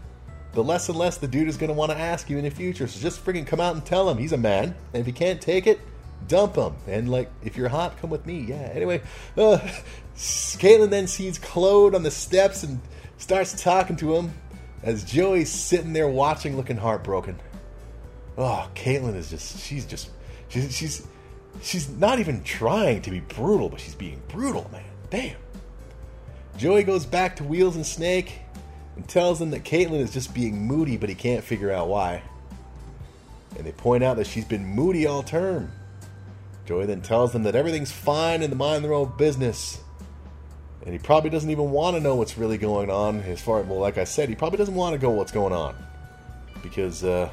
[0.52, 2.50] the less and less the dude is going to want to ask you in the
[2.50, 2.86] future.
[2.86, 5.40] So just freaking come out and tell him he's a man, and if he can't
[5.40, 5.80] take it,
[6.28, 6.76] dump them.
[6.86, 8.40] And like, if you're hot, come with me.
[8.40, 8.70] Yeah.
[8.72, 9.02] Anyway,
[9.36, 9.58] uh,
[10.16, 12.80] Caitlin then sees Claude on the steps and
[13.18, 14.32] starts talking to him
[14.82, 17.38] as Joey's sitting there watching, looking heartbroken.
[18.38, 20.10] Oh, Caitlin is just, she's just,
[20.48, 21.06] she's, she's,
[21.62, 24.84] she's not even trying to be brutal, but she's being brutal, man.
[25.10, 25.36] Damn.
[26.56, 28.40] Joey goes back to Wheels and Snake
[28.96, 32.22] and tells them that Caitlin is just being moody, but he can't figure out why.
[33.56, 35.70] And they point out that she's been moody all term.
[36.66, 39.80] Joey then tells them that everything's fine and to mind their own business.
[40.84, 43.20] And he probably doesn't even want to know what's really going on.
[43.20, 45.76] As far well, like I said, he probably doesn't want to go what's going on
[46.62, 47.30] because uh,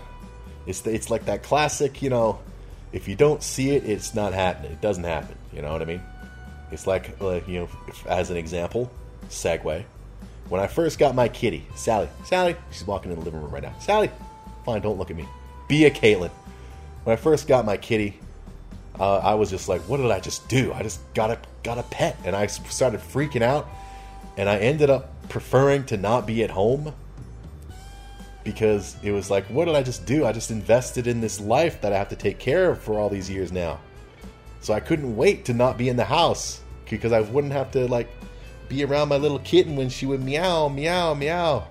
[0.65, 2.39] it's it's like that classic, you know,
[2.91, 4.71] if you don't see it, it's not happening.
[4.71, 5.35] It doesn't happen.
[5.51, 6.01] You know what I mean?
[6.71, 8.91] It's like, like you know, if, as an example,
[9.29, 9.83] segue.
[10.49, 13.63] When I first got my kitty, Sally, Sally, she's walking in the living room right
[13.63, 13.73] now.
[13.79, 14.11] Sally,
[14.65, 15.27] fine, don't look at me.
[15.67, 16.31] Be a Caitlin.
[17.03, 18.19] When I first got my kitty,
[18.99, 20.73] uh, I was just like, what did I just do?
[20.73, 23.67] I just got a got a pet, and I started freaking out,
[24.37, 26.93] and I ended up preferring to not be at home
[28.43, 30.25] because it was like, what did I just do?
[30.25, 33.09] I just invested in this life that I have to take care of for all
[33.09, 33.79] these years now.
[34.59, 37.87] So I couldn't wait to not be in the house because I wouldn't have to
[37.87, 38.09] like
[38.69, 41.67] be around my little kitten when she would meow, meow, meow.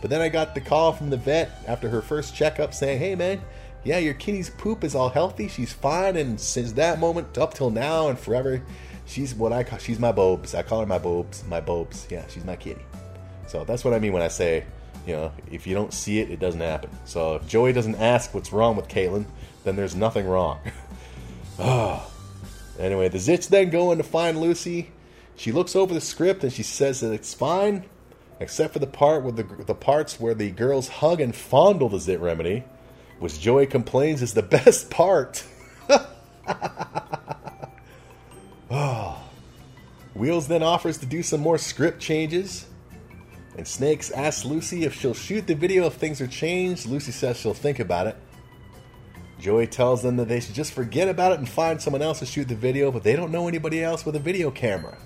[0.00, 3.14] But then I got the call from the vet after her first checkup saying, hey
[3.14, 3.40] man,
[3.86, 5.46] yeah, your kitty's poop is all healthy.
[5.46, 6.16] She's fine.
[6.16, 8.60] And since that moment up till now and forever,
[9.06, 10.54] she's what I call, she's my bobes.
[10.54, 12.06] I call her my bobes, my bobes.
[12.10, 12.84] Yeah, she's my kitty.
[13.46, 14.64] So that's what I mean when I say,
[15.06, 16.90] you know, if you don't see it, it doesn't happen.
[17.04, 19.26] So if Joey doesn't ask what's wrong with Caitlin,
[19.62, 20.58] then there's nothing wrong.
[21.58, 22.12] oh.
[22.78, 24.90] Anyway, the Zits then go in to find Lucy.
[25.34, 27.86] She looks over the script and she says that it's fine,
[28.38, 31.98] except for the part where the the parts where the girls hug and fondle the
[31.98, 32.64] Zit remedy,
[33.18, 35.44] which Joey complains is the best part.
[38.70, 39.22] oh.
[40.14, 42.66] Wheels then offers to do some more script changes.
[43.56, 46.86] And Snakes asks Lucy if she'll shoot the video if things are changed.
[46.86, 48.16] Lucy says she'll think about it.
[49.38, 52.26] Joey tells them that they should just forget about it and find someone else to
[52.26, 54.96] shoot the video, but they don't know anybody else with a video camera.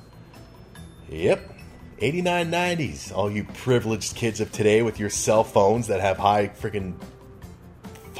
[1.08, 1.52] Yep,
[2.00, 6.94] 8990s, all you privileged kids of today with your cell phones that have high freaking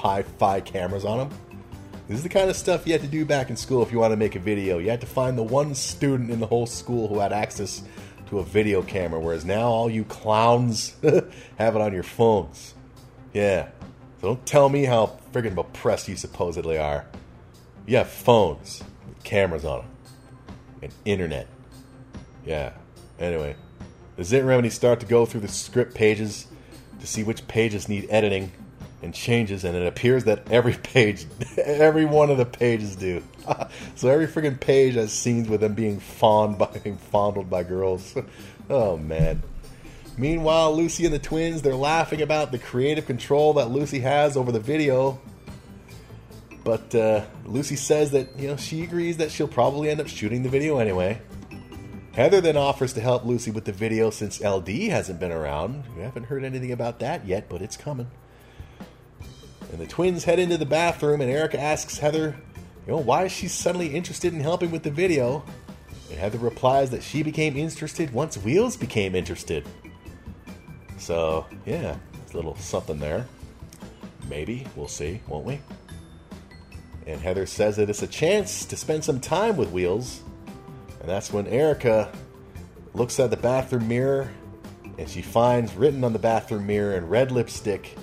[0.01, 1.39] hi-fi cameras on them.
[2.09, 3.99] This is the kind of stuff you had to do back in school if you
[3.99, 4.79] want to make a video.
[4.79, 7.83] You had to find the one student in the whole school who had access
[8.31, 12.75] to a video camera, whereas now all you clowns have it on your phones.
[13.35, 13.69] Yeah.
[14.21, 17.07] So don't tell me how friggin' oppressed you supposedly are.
[17.87, 19.91] You have phones with cameras on them
[20.83, 21.47] and internet.
[22.47, 22.73] Yeah.
[23.19, 23.55] Anyway,
[24.17, 26.47] the Zit Remedy start to go through the script pages
[27.01, 28.51] to see which pages need editing
[29.03, 33.23] and changes, and it appears that every page, every one of the pages do.
[33.97, 38.15] so every friggin' page has scenes with them being fond by being fondled by girls.
[38.69, 39.43] oh man.
[40.17, 44.53] Meanwhile, Lucy and the twins, they're laughing about the creative control that Lucy has over
[44.53, 45.19] the video.
[46.63, 50.43] But uh, Lucy says that, you know, she agrees that she'll probably end up shooting
[50.43, 51.23] the video anyway.
[52.13, 55.85] Heather then offers to help Lucy with the video since LD hasn't been around.
[55.97, 58.11] We haven't heard anything about that yet, but it's coming.
[59.71, 62.37] And the twins head into the bathroom, and Erica asks Heather,
[62.87, 65.45] you know, why is she suddenly interested in helping with the video?
[66.11, 69.67] And Heather replies that she became interested once Wheels became interested.
[70.99, 71.97] So, yeah,
[72.33, 73.27] a little something there.
[74.29, 74.67] Maybe.
[74.77, 75.61] We'll see, won't we?
[77.07, 80.21] And Heather says that it's a chance to spend some time with Wheels.
[81.01, 82.13] And that's when Erica
[82.93, 84.31] looks at the bathroom mirror
[84.99, 87.97] and she finds written on the bathroom mirror in red lipstick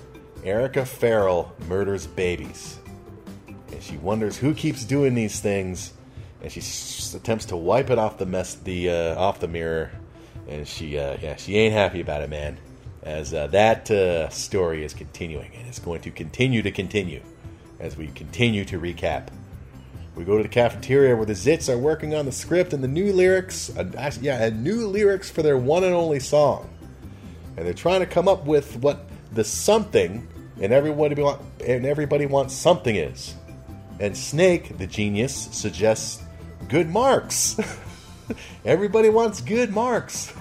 [0.44, 2.80] Erica Farrell murders babies.
[3.72, 5.94] And she wonders who keeps doing these things.
[6.42, 9.92] And she s- attempts to wipe it off the mess, the uh, off the mirror,
[10.48, 12.58] and she, uh, yeah, she ain't happy about it, man.
[13.04, 17.22] As uh, that uh, story is continuing, and it's going to continue to continue
[17.80, 19.28] as we continue to recap.
[20.16, 22.88] We go to the cafeteria where the Zits are working on the script and the
[22.88, 26.70] new lyrics, uh, yeah, and new lyrics for their one and only song.
[27.56, 30.28] And they're trying to come up with what the something
[30.60, 33.36] and everybody want, and everybody wants something is.
[34.00, 36.24] And Snake, the genius, suggests
[36.68, 37.60] good marks.
[38.66, 40.34] everybody wants good marks.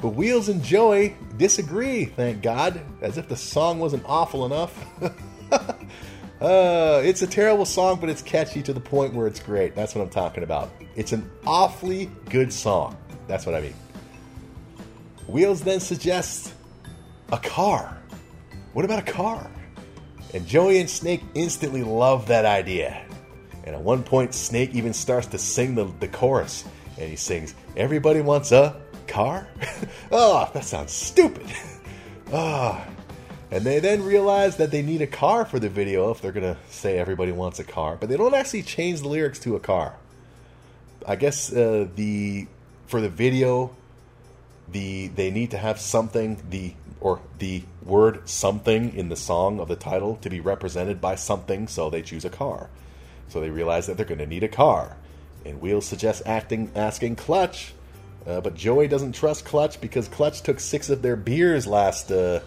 [0.00, 4.86] But Wheels and Joey disagree, thank God, as if the song wasn't awful enough.
[5.52, 9.74] uh, it's a terrible song, but it's catchy to the point where it's great.
[9.74, 10.70] That's what I'm talking about.
[10.96, 12.96] It's an awfully good song.
[13.26, 13.74] That's what I mean.
[15.26, 16.52] Wheels then suggests
[17.32, 17.96] a car.
[18.76, 19.50] What about a car?
[20.34, 23.02] And Joey and Snake instantly love that idea.
[23.64, 26.62] And at one point, Snake even starts to sing the, the chorus.
[26.98, 29.48] And he sings, Everybody wants a car?
[30.12, 31.46] oh, that sounds stupid.
[32.32, 32.84] Ah.
[32.86, 32.92] oh.
[33.50, 36.54] And they then realize that they need a car for the video if they're going
[36.54, 37.96] to say everybody wants a car.
[37.98, 39.94] But they don't actually change the lyrics to a car.
[41.06, 42.46] I guess uh, the
[42.88, 43.74] for the video,
[44.70, 46.74] the they need to have something the
[47.06, 51.68] or the word something in the song of the title to be represented by something,
[51.68, 52.68] so they choose a car.
[53.28, 54.96] So they realize that they're going to need a car.
[55.44, 57.74] And Wheels suggests acting asking Clutch,
[58.26, 62.40] uh, but Joey doesn't trust Clutch because Clutch took six of their beers last, uh,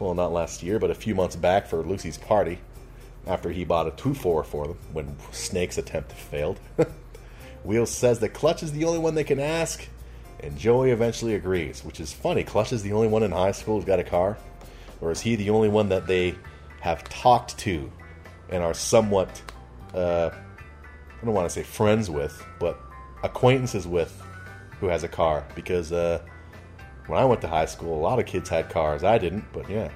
[0.00, 2.58] well, not last year, but a few months back for Lucy's party
[3.28, 6.58] after he bought a 2 4 for them when Snake's attempt failed.
[7.62, 9.88] Wheels says that Clutch is the only one they can ask,
[10.42, 12.44] and Joey eventually agrees, which is funny.
[12.44, 14.36] Clutch is the only one in high school who's got a car,
[15.00, 16.34] or is he the only one that they
[16.80, 17.90] have talked to
[18.48, 19.42] and are somewhat,
[19.94, 22.80] uh, I don't want to say friends with, but
[23.22, 24.22] acquaintances with
[24.78, 25.46] who has a car?
[25.54, 26.20] Because uh,
[27.06, 29.04] when I went to high school, a lot of kids had cars.
[29.04, 29.90] I didn't, but yeah.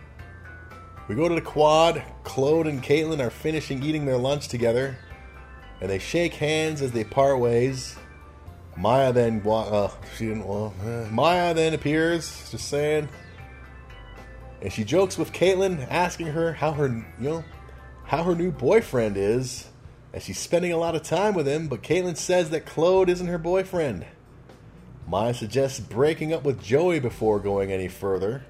[1.09, 2.03] We go to the quad.
[2.23, 4.97] Claude and Caitlin are finishing eating their lunch together,
[5.81, 7.97] and they shake hands as they part ways.
[8.77, 10.47] Maya then, uh, she didn't.
[10.47, 13.09] Well, uh, Maya then appears, just saying,
[14.61, 17.45] and she jokes with Caitlin, asking her how her, you know,
[18.05, 19.69] how her new boyfriend is,
[20.13, 21.69] and she's spending a lot of time with him.
[21.69, 24.07] But Caitlin says that Claude isn't her boyfriend.
[25.07, 28.45] Maya suggests breaking up with Joey before going any further,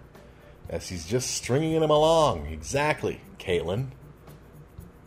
[0.69, 2.47] as she's just stringing him along.
[2.47, 3.89] Exactly, Caitlin.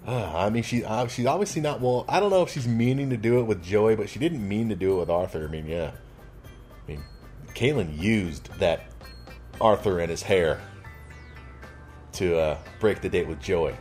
[0.08, 1.82] Uh, I mean, she uh, she's obviously not.
[1.82, 4.48] Well, I don't know if she's meaning to do it with Joey, but she didn't
[4.48, 5.46] mean to do it with Arthur.
[5.46, 5.92] I mean, yeah.
[6.46, 7.04] I mean,
[7.50, 8.86] Caitlin used that
[9.60, 10.62] Arthur and his hair
[12.14, 13.76] to uh, break the date with Joey,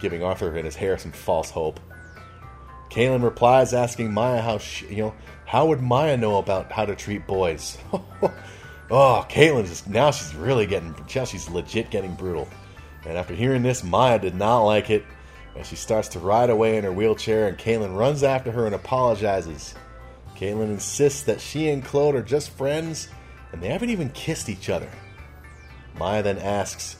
[0.00, 1.78] giving Arthur and his hair some false hope.
[2.90, 5.14] Caitlin replies, asking Maya how she, you know,
[5.44, 7.76] how would Maya know about how to treat boys?
[8.90, 12.48] oh, Caitlin just now she's really getting, she's legit getting brutal.
[13.04, 15.04] And after hearing this, Maya did not like it,
[15.56, 17.48] and she starts to ride away in her wheelchair.
[17.48, 19.74] And Caitlin runs after her and apologizes.
[20.36, 23.08] Caitlin insists that she and Claude are just friends,
[23.52, 24.90] and they haven't even kissed each other.
[25.96, 26.96] Maya then asks,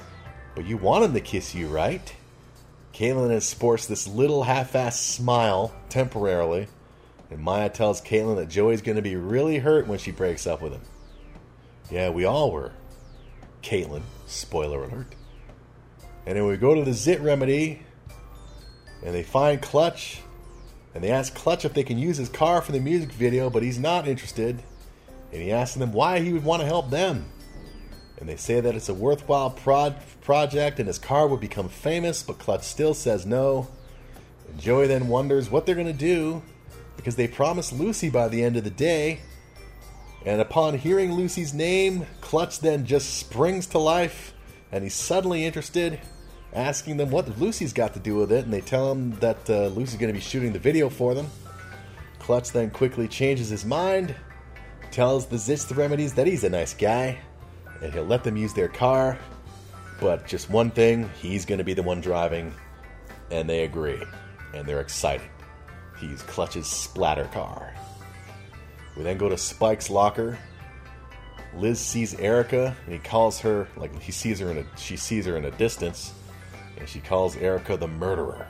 [0.54, 2.14] "But you want him to kiss you, right?"
[2.92, 6.68] Caitlin sports this little half-assed smile temporarily
[7.34, 10.62] and Maya tells Caitlin that Joey's going to be really hurt when she breaks up
[10.62, 10.82] with him.
[11.90, 12.70] Yeah, we all were.
[13.60, 15.16] Caitlin, spoiler alert.
[16.26, 17.82] And then we go to the Zit remedy,
[19.04, 20.22] and they find Clutch,
[20.94, 23.62] and they ask Clutch if they can use his car for the music video, but
[23.62, 24.62] he's not interested.
[25.32, 27.26] And he asks them why he would want to help them.
[28.18, 32.38] And they say that it's a worthwhile project and his car would become famous, but
[32.38, 33.68] Clutch still says no.
[34.48, 36.40] And Joey then wonders what they're going to do
[36.96, 39.20] because they promised Lucy by the end of the day.
[40.24, 44.32] And upon hearing Lucy's name, Clutch then just springs to life
[44.70, 46.00] and he's suddenly interested,
[46.54, 48.44] asking them what Lucy's got to do with it.
[48.44, 51.28] And they tell him that uh, Lucy's going to be shooting the video for them.
[52.18, 54.14] Clutch then quickly changes his mind,
[54.90, 57.18] tells the Zits the Remedies that he's a nice guy
[57.82, 59.18] and he'll let them use their car.
[60.00, 62.54] But just one thing, he's going to be the one driving.
[63.30, 64.02] And they agree.
[64.54, 65.28] And they're excited.
[66.00, 67.74] He's Clutch's splatter car.
[68.96, 70.38] We then go to Spike's locker.
[71.56, 75.24] Liz sees Erica and he calls her like he sees her in a she sees
[75.26, 76.12] her in a distance
[76.78, 78.46] and she calls Erica the murderer.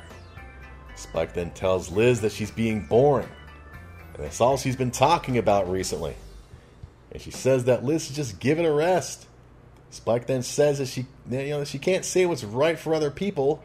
[0.97, 3.27] Spike then tells Liz that she's being born.
[4.15, 6.15] And that's all she's been talking about recently.
[7.11, 9.27] And she says that Liz should just give it a rest.
[9.91, 13.63] Spike then says that she you know she can't say what's right for other people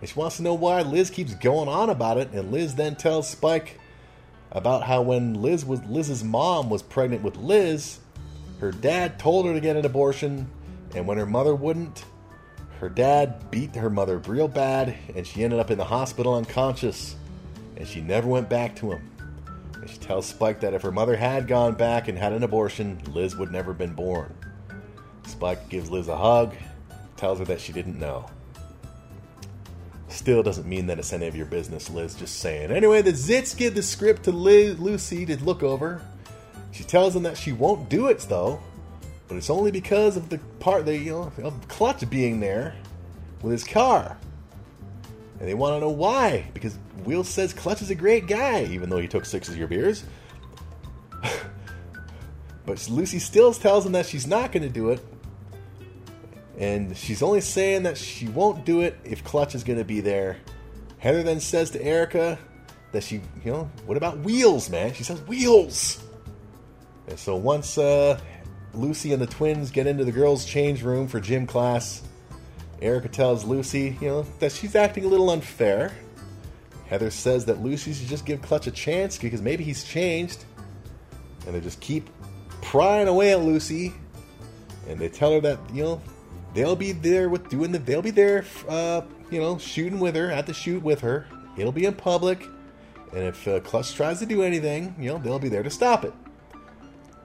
[0.00, 2.30] and she wants to know why Liz keeps going on about it.
[2.32, 3.78] And Liz then tells Spike
[4.50, 8.00] about how when Liz was Liz's mom was pregnant with Liz,
[8.60, 10.50] her dad told her to get an abortion,
[10.94, 12.04] and when her mother wouldn't,
[12.80, 17.14] her dad beat her mother real bad, and she ended up in the hospital unconscious,
[17.76, 19.10] and she never went back to him.
[19.74, 22.98] And she tells Spike that if her mother had gone back and had an abortion,
[23.12, 24.34] Liz would never have been born.
[25.26, 26.54] Spike gives Liz a hug,
[27.18, 28.24] tells her that she didn't know.
[30.08, 32.14] still doesn't mean that it's any of your business, Liz.
[32.14, 32.70] Just saying.
[32.70, 36.00] Anyway, the Zits give the script to Liz, Lucy to look over.
[36.72, 38.58] She tells them that she won't do it, though,
[39.30, 42.74] but it's only because of the part that you know of Clutch being there
[43.42, 44.18] with his car.
[45.38, 48.90] And they want to know why, because Will says Clutch is a great guy, even
[48.90, 50.02] though he took six of your beers.
[52.66, 55.00] but Lucy still tells him that she's not going to do it,
[56.58, 60.00] and she's only saying that she won't do it if Clutch is going to be
[60.00, 60.38] there.
[60.98, 62.36] Heather then says to Erica
[62.90, 64.92] that she, you know, what about wheels, man?
[64.92, 66.02] She says wheels.
[67.06, 68.20] And so once uh,
[68.74, 72.02] Lucy and the twins get into the girls' change room for gym class,
[72.80, 75.92] Erica tells Lucy, you know, that she's acting a little unfair.
[76.86, 80.44] Heather says that Lucy should just give Clutch a chance because maybe he's changed.
[81.46, 82.10] And they just keep
[82.62, 83.92] prying away at Lucy.
[84.88, 86.02] And they tell her that, you know,
[86.54, 90.30] they'll be there with doing the they'll be there uh, you know shooting with her
[90.30, 92.46] at the shoot with her it'll be in public
[93.12, 96.04] and if uh, clutch tries to do anything you know they'll be there to stop
[96.04, 96.12] it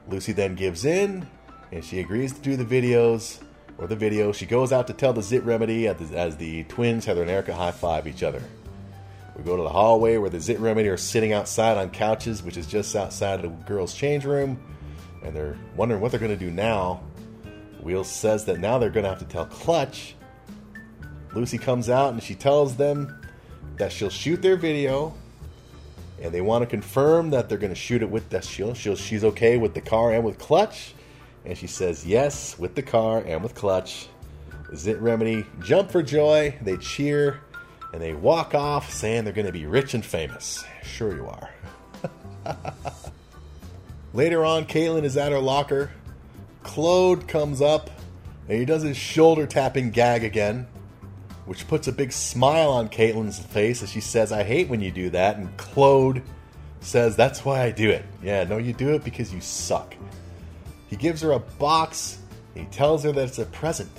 [0.08, 1.28] lucy then gives in
[1.76, 3.42] and she agrees to do the videos
[3.78, 4.32] or the video.
[4.32, 7.30] She goes out to tell the zit remedy as the, as the twins heather and
[7.30, 8.42] erica high five each other.
[9.36, 12.56] We go to the hallway where the zit remedy are sitting outside on couches which
[12.56, 14.58] is just outside of the girls change room
[15.22, 17.04] and they're wondering what they're going to do now.
[17.82, 20.16] Wheels says that now they're going to have to tell Clutch.
[21.34, 23.22] Lucy comes out and she tells them
[23.76, 25.14] that she'll shoot their video,
[26.22, 28.96] and they want to confirm that they're going to shoot it with that she'll, she'll
[28.96, 30.94] she's okay with the car and with Clutch,
[31.46, 34.08] and she says yes with the car and with Clutch.
[34.76, 37.42] Zit Remedy jump for joy, they cheer,
[37.94, 40.66] and they walk off saying they're going to be rich and famous.
[40.84, 41.50] Sure you are.
[44.14, 45.92] Later on, Caitlin is at her locker
[46.66, 47.92] Claude comes up
[48.50, 50.68] and he does his shoulder tapping gag again,
[51.46, 54.92] which puts a big smile on Caitlin's face as she says, I hate when you
[54.92, 55.38] do that.
[55.38, 56.24] And Claude
[56.80, 58.04] says, That's why I do it.
[58.22, 59.96] Yeah, no, you do it because you suck.
[60.96, 62.20] He gives her a box.
[62.54, 63.92] He tells her that it's a present.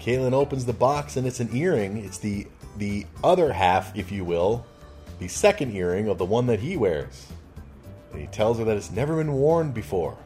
[0.00, 1.98] Caitlin opens the box and it's an earring.
[1.98, 4.66] It's the the other half, if you will,
[5.20, 7.28] the second earring of the one that he wears.
[8.10, 10.18] And he tells her that it's never been worn before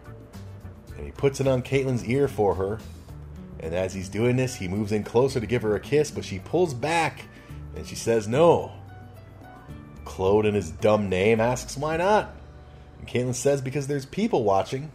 [0.97, 2.79] and he puts it on Caitlin's ear for her.
[3.61, 6.25] And as he's doing this, he moves in closer to give her a kiss, but
[6.25, 7.27] she pulls back
[7.75, 8.73] and she says no.
[10.07, 12.35] Claude, in his dumb name, asks why not.
[12.99, 14.91] And Caitlin says because there's people watching.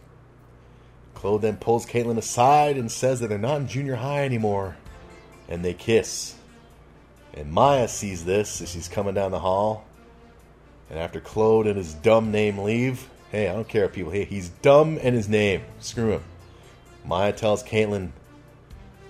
[1.14, 4.76] Claude then pulls Caitlin aside and says that they're not in junior high anymore.
[5.48, 6.34] And they kiss.
[7.34, 9.84] And Maya sees this as she's coming down the hall.
[10.90, 14.12] And after Claude and his dumb name leave, Hey, I don't care if people.
[14.12, 15.62] Hey, he's dumb and his name.
[15.80, 16.22] Screw him.
[17.02, 18.10] Maya tells Caitlin,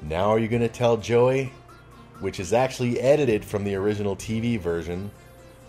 [0.00, 1.52] "Now are you going to tell Joey?"
[2.20, 5.10] Which is actually edited from the original TV version.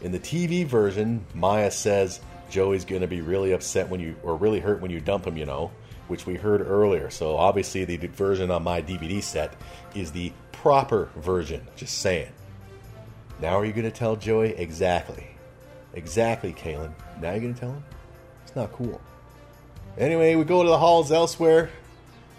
[0.02, 2.20] In the TV version, Maya says
[2.52, 5.36] Joey's going to be really upset when you, or really hurt when you dump him.
[5.36, 5.72] You know,
[6.14, 7.10] which we heard earlier.
[7.10, 9.56] So obviously, the version on my DVD set
[9.96, 11.66] is the proper version.
[11.76, 12.32] Just saying.
[13.42, 15.26] Now are you going to tell Joey exactly?
[15.96, 16.92] Exactly, Caitlin.
[17.20, 17.84] Now you're going to tell him?
[18.44, 19.02] It's not cool.
[19.98, 21.72] Anyway, we go to the halls elsewhere.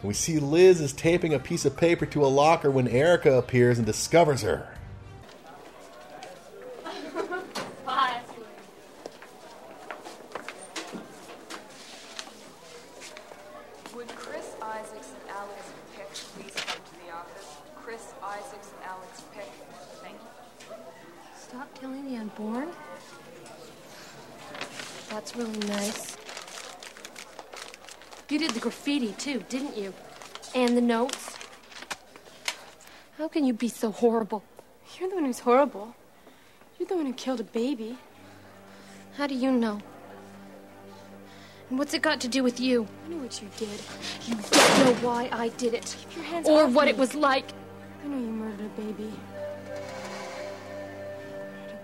[0.04, 3.78] We see Liz is taping a piece of paper to a locker when Erica appears
[3.78, 4.68] and discovers her.
[13.94, 17.46] Would Chris Isaacs and Alex Pick please come to the office?
[17.76, 19.52] Chris Isaacs and Alex Pick.
[20.02, 20.76] Thank you.
[21.38, 21.72] Stop
[22.38, 22.68] unborn?
[25.10, 26.16] That's really nice.
[28.28, 29.92] You did the graffiti too, didn't you?
[30.54, 31.36] And the notes?
[33.18, 34.42] How can you be so horrible?
[34.98, 35.94] You're the one who's horrible.
[36.78, 37.96] You're the one who killed a baby.
[39.16, 39.80] How do you know?
[41.70, 42.86] And what's it got to do with you?
[43.04, 43.80] I know what you did.
[44.26, 45.96] You don't know why I did it.
[46.00, 46.90] Keep your hands or what me.
[46.90, 47.46] it was like.
[48.04, 49.12] I know you murdered a baby.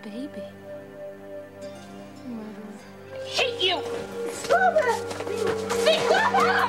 [0.01, 0.43] A baby.
[2.27, 2.73] Murderer.
[3.27, 3.83] hate you!
[4.33, 4.95] Stop it!
[6.07, 6.61] Stop it!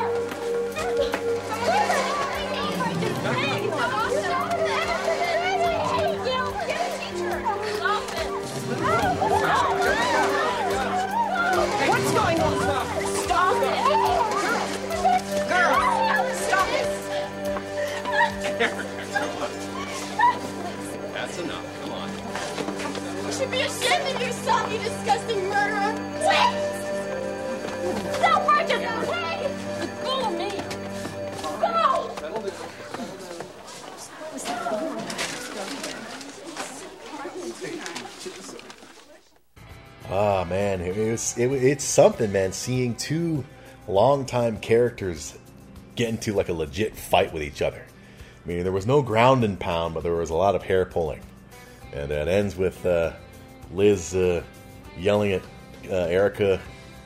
[11.87, 12.53] What's going on?
[13.23, 13.83] Stop it!
[15.47, 15.79] Girl!
[16.35, 16.87] Stop it!
[21.13, 21.70] That's enough
[23.51, 25.93] be ashamed of yourself, you disgusting murderer!
[26.23, 26.53] Quit!
[28.15, 29.49] Stop working, okay?
[29.79, 30.51] Let go of me!
[31.59, 32.11] Go!
[40.09, 42.53] Ah oh, man, it was, it, it's something, man.
[42.53, 43.43] Seeing two
[43.87, 45.37] longtime characters
[45.95, 47.81] get into like a legit fight with each other.
[48.43, 50.85] I mean, there was no ground and pound, but there was a lot of hair
[50.85, 51.21] pulling,
[51.93, 53.13] and that ends with uh,
[53.73, 54.43] Liz uh,
[54.97, 55.41] yelling at
[55.89, 56.59] uh, Erica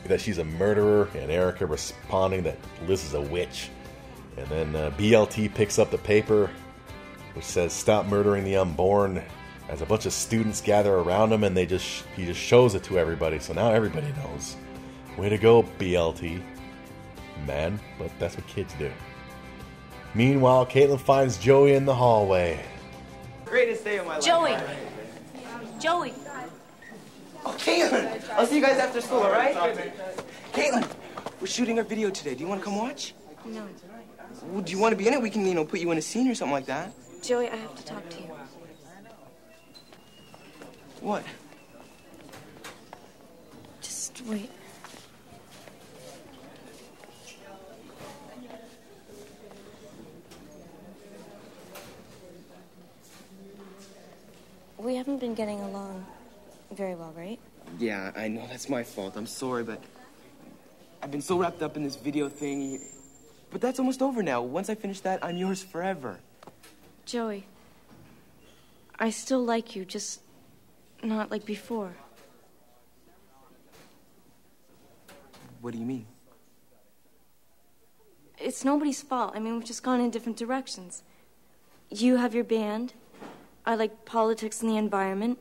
[0.05, 2.57] that she's a murderer, and Erica responding that
[2.88, 3.70] Liz is a witch.
[4.38, 6.49] And then uh, BLT picks up the paper,
[7.34, 9.22] which says "Stop murdering the unborn."
[9.68, 12.84] As a bunch of students gather around him, and they just he just shows it
[12.84, 13.39] to everybody.
[13.39, 14.57] So now everybody knows.
[15.18, 16.43] Way to go, BLT,
[17.47, 17.80] man.
[17.97, 18.91] But that's what kids do.
[20.13, 22.63] Meanwhile, Caitlin finds Joey in the hallway.
[23.43, 24.26] Greatest day of my life.
[24.26, 24.55] Joey.
[25.80, 26.13] Joey.
[27.46, 28.30] Oh, Caitlin!
[28.32, 29.56] I'll see you guys after school, all right?
[30.52, 30.89] Caitlin,
[31.39, 32.34] we're shooting our video today.
[32.34, 33.14] Do you want to come watch?
[33.46, 33.68] No.
[34.48, 35.22] Well, do you want to be in it?
[35.22, 36.91] We can, you know, put you in a scene or something like that.
[37.22, 38.32] Joey, I have to talk to you.
[41.02, 41.24] What?
[43.82, 44.50] Just wait.
[54.80, 56.06] We haven't been getting along
[56.76, 57.40] very well, right?
[57.80, 59.16] Yeah, I know that's my fault.
[59.16, 59.82] I'm sorry, but
[61.02, 62.82] I've been so wrapped up in this video thing.
[63.52, 64.42] But that's almost over now.
[64.42, 66.20] Once I finish that, I'm yours forever.
[67.06, 67.46] Joey,
[68.98, 70.22] I still like you, just
[71.04, 71.96] not like before.
[75.62, 76.06] What do you mean?
[78.38, 79.34] It's nobody's fault.
[79.36, 81.04] I mean, we've just gone in different directions.
[81.90, 82.94] You have your band.
[83.66, 85.40] I like politics and the environment.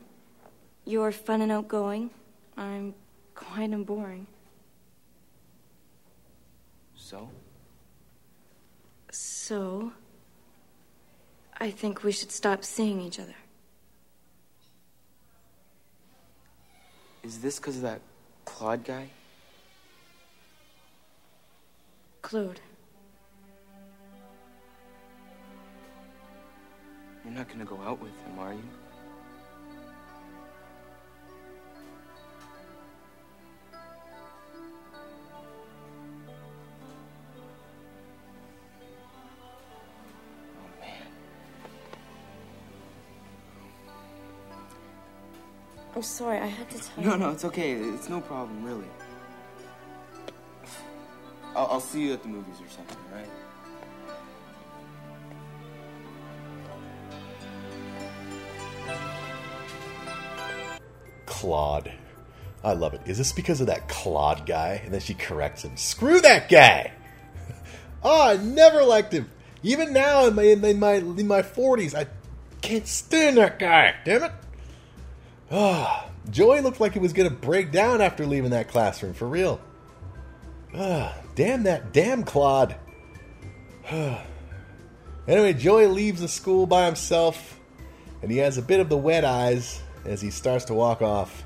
[0.85, 2.11] You're fun and outgoing.
[2.55, 2.93] I'm
[3.33, 4.27] quiet and boring.
[6.95, 7.29] So?
[9.11, 9.91] So,
[11.59, 13.35] I think we should stop seeing each other.
[17.23, 18.01] Is this because of that
[18.45, 19.09] Claude guy?
[22.21, 22.59] Claude,
[27.23, 28.84] You're not gonna go out with him, are you?
[45.95, 47.17] I'm sorry, I had to tell No, you.
[47.17, 47.71] no, no, it's okay.
[47.73, 48.87] It's no problem, really.
[51.55, 53.29] I'll, I'll see you at the movies or something, right?
[61.25, 61.91] Claude.
[62.63, 63.01] I love it.
[63.05, 64.81] Is this because of that Claude guy?
[64.83, 65.77] And then she corrects him.
[65.77, 66.91] Screw that guy!
[68.03, 69.29] oh, I never liked him.
[69.63, 72.05] Even now in my in my in my forties, I
[72.61, 73.95] can't stand that guy.
[74.03, 74.31] Damn it!
[75.51, 79.59] Ah, Joey looked like he was gonna break down after leaving that classroom for real.
[80.73, 82.75] Ah, damn that damn Claude.
[85.27, 87.59] anyway, Joey leaves the school by himself,
[88.21, 91.43] and he has a bit of the wet eyes as he starts to walk off.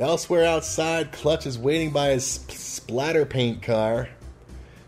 [0.00, 4.08] Elsewhere outside, Clutch is waiting by his sp- splatter paint car.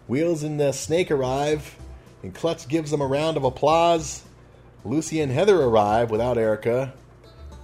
[0.06, 1.76] Wheels and the Snake arrive,
[2.22, 4.22] and Clutch gives them a round of applause.
[4.84, 6.94] Lucy and Heather arrive without Erica,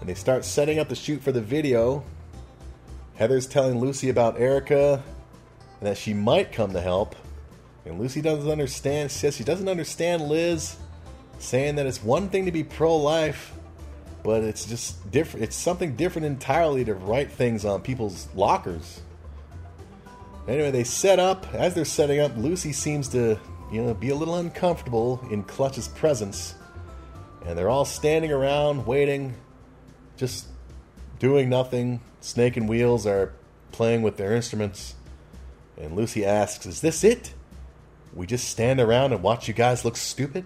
[0.00, 2.04] and they start setting up the shoot for the video.
[3.14, 5.02] Heather's telling Lucy about Erica
[5.80, 7.16] and that she might come to help.
[7.84, 10.76] And Lucy doesn't understand, says she doesn't understand Liz,
[11.38, 13.54] saying that it's one thing to be pro life,
[14.22, 15.44] but it's just different.
[15.44, 19.00] It's something different entirely to write things on people's lockers.
[20.48, 21.46] Anyway, they set up.
[21.54, 23.38] As they're setting up, Lucy seems to,
[23.72, 26.54] you know, be a little uncomfortable in Clutch's presence,
[27.44, 29.34] and they're all standing around waiting,
[30.16, 30.46] just
[31.18, 32.00] doing nothing.
[32.20, 33.32] Snake and Wheels are
[33.72, 34.94] playing with their instruments,
[35.76, 37.34] and Lucy asks, "Is this it?
[38.14, 40.44] We just stand around and watch you guys look stupid?"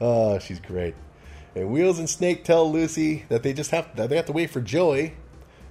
[0.00, 0.94] oh, she's great.
[1.54, 4.50] And Wheels and Snake tell Lucy that they just have that they have to wait
[4.50, 5.14] for Joey.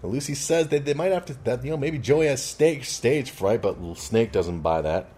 [0.02, 2.90] And Lucy says that they might have to that you know maybe Joey has stage
[2.90, 5.10] stage fright, but Snake doesn't buy that.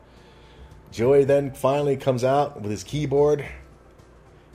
[0.92, 3.46] Joey then finally comes out with his keyboard.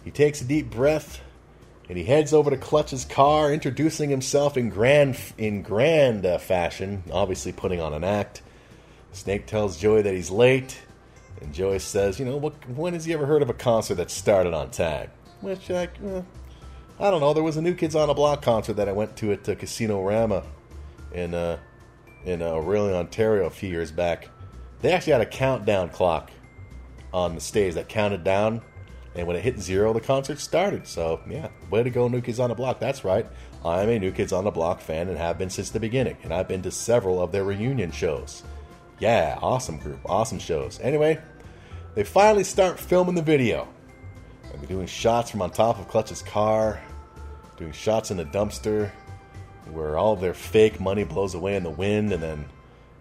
[0.04, 1.20] He takes a deep breath
[1.90, 7.02] and he heads over to Clutch's car, introducing himself in grand in grand uh, fashion,
[7.10, 8.42] obviously putting on an act.
[9.10, 10.80] Snake tells Joey that he's late,
[11.40, 14.08] and Joey says, "You know, what, when has he ever heard of a concert that
[14.08, 15.10] started on time?"
[15.40, 16.22] Which, like, eh,
[17.00, 17.34] I don't know.
[17.34, 19.56] There was a New Kids on the Block concert that I went to at uh,
[19.56, 20.44] Casino Rama
[21.10, 21.58] in uh,
[22.24, 24.28] in uh, Orillia, Ontario, a few years back.
[24.80, 26.30] They actually had a countdown clock
[27.12, 28.62] on the stage that counted down,
[29.14, 30.86] and when it hit zero, the concert started.
[30.86, 32.78] So, yeah, way to go, New Kids on the Block.
[32.78, 33.26] That's right.
[33.64, 36.32] I'm a New Kids on the Block fan and have been since the beginning, and
[36.32, 38.42] I've been to several of their reunion shows.
[38.98, 40.78] Yeah, awesome group, awesome shows.
[40.80, 41.18] Anyway,
[41.94, 43.68] they finally start filming the video.
[44.54, 46.80] They're doing shots from on top of Clutch's car,
[47.56, 48.90] doing shots in the dumpster,
[49.72, 52.46] where all their fake money blows away in the wind, and then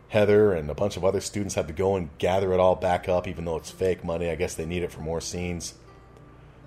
[0.10, 3.08] Heather and a bunch of other students have to go and gather it all back
[3.08, 4.30] up, even though it's fake money.
[4.30, 5.76] I guess they need it for more scenes.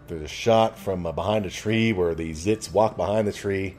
[0.08, 3.76] There's a shot from uh, behind a tree where the Zits walk behind the tree,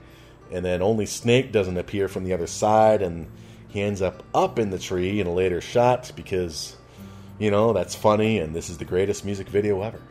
[0.52, 3.28] and then only Snake doesn't appear from the other side, and
[3.68, 6.78] he ends up up in the tree in a later shot because,
[7.40, 10.02] you know, that's funny, and this is the greatest music video ever.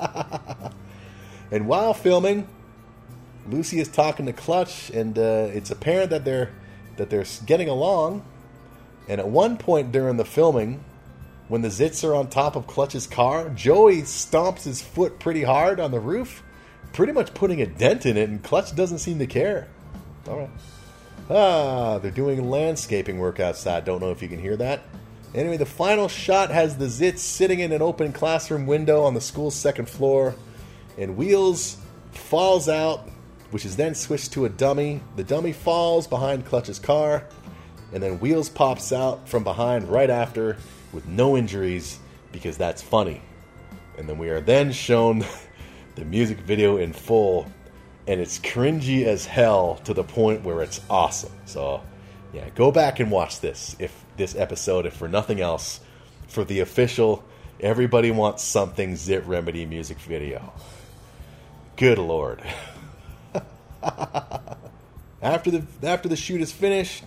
[1.50, 2.48] and while filming,
[3.48, 6.52] Lucy is talking to Clutch, and uh, it's apparent that they're
[6.96, 8.24] that they're getting along.
[9.08, 10.82] And at one point during the filming,
[11.48, 15.78] when the Zits are on top of Clutch's car, Joey stomps his foot pretty hard
[15.78, 16.42] on the roof,
[16.92, 19.68] pretty much putting a dent in it, and Clutch doesn't seem to care.
[20.26, 20.50] All right.
[21.28, 23.84] Ah, they're doing landscaping work outside.
[23.84, 24.82] Don't know if you can hear that.
[25.34, 29.20] Anyway, the final shot has the Zits sitting in an open classroom window on the
[29.20, 30.34] school's second floor,
[30.96, 31.76] and Wheels
[32.12, 33.08] falls out,
[33.50, 35.02] which is then switched to a dummy.
[35.16, 37.26] The dummy falls behind Clutch's car,
[37.92, 40.56] and then Wheels pops out from behind right after
[40.94, 41.98] with no injuries
[42.32, 43.20] because that's funny.
[43.98, 45.24] And then we are then shown
[45.96, 47.50] the music video in full,
[48.06, 51.32] and it's cringy as hell to the point where it's awesome.
[51.44, 51.82] So,
[52.32, 55.80] yeah, go back and watch this if this episode, if for nothing else,
[56.28, 57.24] for the official
[57.60, 60.52] Everybody Wants Something Zit Remedy music video.
[61.76, 62.42] Good lord.
[65.22, 67.04] after the after the shoot is finished,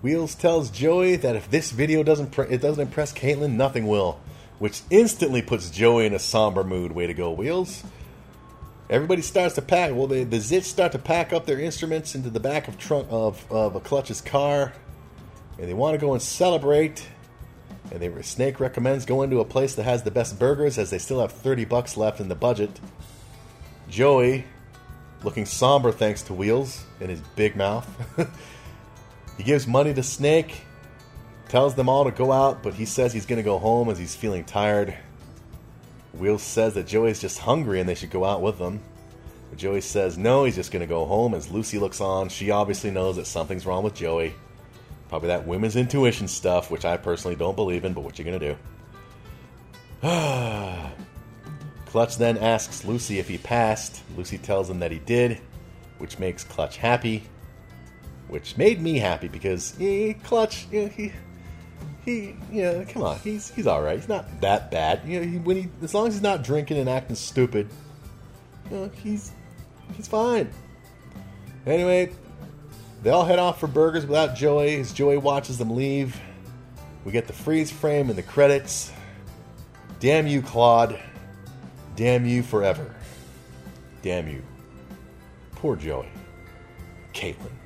[0.00, 4.20] Wheels tells Joey that if this video doesn't pre- it doesn't impress Caitlin, nothing will,
[4.58, 6.92] which instantly puts Joey in a somber mood.
[6.92, 7.82] Way to go, Wheels!
[8.88, 9.94] Everybody starts to pack.
[9.94, 13.08] Well, they, the Zits start to pack up their instruments into the back of trunk
[13.10, 14.72] of, of a Clutch's car,
[15.58, 17.06] and they want to go and celebrate.
[17.90, 20.98] And they, Snake recommends going to a place that has the best burgers, as they
[20.98, 22.78] still have thirty bucks left in the budget.
[23.90, 24.44] Joey,
[25.24, 27.88] looking somber thanks to Wheels and his big mouth.
[29.38, 30.62] he gives money to Snake,
[31.48, 33.96] tells them all to go out, but he says he's going to go home as
[33.96, 34.94] he's feeling tired.
[36.12, 38.80] Will says that Joey's just hungry and they should go out with them.
[39.48, 42.28] But Joey says no, he's just going to go home as Lucy looks on.
[42.28, 44.34] She obviously knows that something's wrong with Joey.
[45.08, 48.40] Probably that women's intuition stuff, which I personally don't believe in, but what you going
[48.40, 48.56] to
[50.02, 50.02] do?
[51.86, 54.02] Clutch then asks Lucy if he passed.
[54.16, 55.40] Lucy tells him that he did,
[55.98, 57.22] which makes Clutch happy.
[58.28, 61.12] Which made me happy because eh, Clutch, eh, he,
[62.04, 63.98] he, yeah, come on, he's he's all right.
[63.98, 65.00] He's not that bad.
[65.06, 67.68] You know, he, when he as long as he's not drinking and acting stupid,
[68.70, 69.32] you know, he's
[69.96, 70.50] he's fine.
[71.66, 72.12] Anyway,
[73.02, 74.76] they all head off for burgers without Joey.
[74.76, 76.18] As Joey watches them leave,
[77.04, 78.92] we get the freeze frame and the credits.
[80.00, 81.00] Damn you, Claude.
[81.96, 82.94] Damn you forever.
[84.02, 84.42] Damn you.
[85.56, 86.08] Poor Joey.
[87.12, 87.57] Caitlin.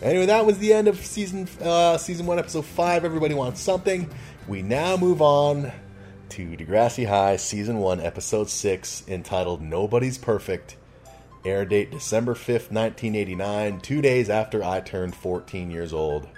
[0.00, 3.04] Anyway, that was the end of season uh, season one, episode five.
[3.04, 4.08] Everybody wants something.
[4.46, 5.72] We now move on
[6.30, 10.76] to Degrassi High, season one, episode six, entitled "Nobody's Perfect."
[11.44, 13.80] Air date December fifth, nineteen eighty nine.
[13.80, 16.28] Two days after I turned fourteen years old,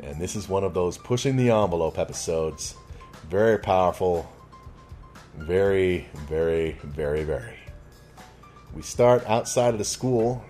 [0.00, 2.74] and this is one of those pushing the envelope episodes.
[3.28, 4.28] Very powerful.
[5.36, 7.58] Very, very, very, very.
[8.74, 10.44] We start outside of the school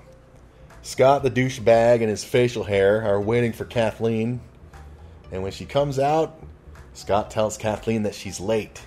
[0.88, 4.40] Scott, the douchebag, and his facial hair are waiting for Kathleen.
[5.30, 6.42] And when she comes out,
[6.94, 8.80] Scott tells Kathleen that she's late.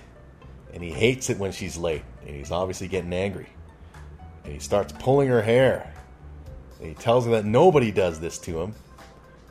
[0.74, 2.02] And he hates it when she's late.
[2.26, 3.48] And he's obviously getting angry.
[4.42, 5.94] And he starts pulling her hair.
[6.80, 8.74] And he tells her that nobody does this to him.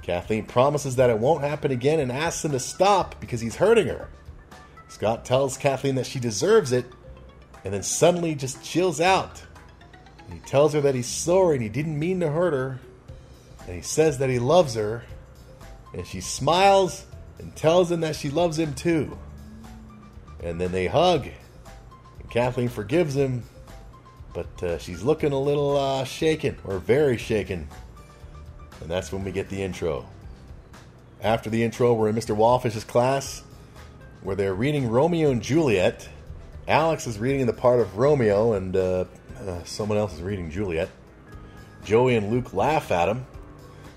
[0.02, 3.88] Kathleen promises that it won't happen again and asks him to stop because he's hurting
[3.88, 4.10] her.
[4.90, 6.86] Scott tells Kathleen that she deserves it
[7.64, 9.42] and then suddenly just chills out.
[10.32, 12.80] He tells her that he's sorry and he didn't mean to hurt her.
[13.68, 15.04] And he says that he loves her.
[15.94, 17.06] And she smiles
[17.40, 19.18] and tells him that she loves him too.
[20.42, 21.28] And then they hug.
[22.20, 23.44] And Kathleen forgives him.
[24.34, 27.68] But uh, she's looking a little uh, shaken, or very shaken.
[28.80, 30.08] And that's when we get the intro.
[31.22, 32.36] After the intro, we're in Mr.
[32.36, 33.44] Wallfish's class,
[34.22, 36.08] where they're reading Romeo and Juliet.
[36.68, 39.06] Alex is reading the part of Romeo, and uh,
[39.48, 40.90] uh, someone else is reading Juliet.
[41.84, 43.26] Joey and Luke laugh at him,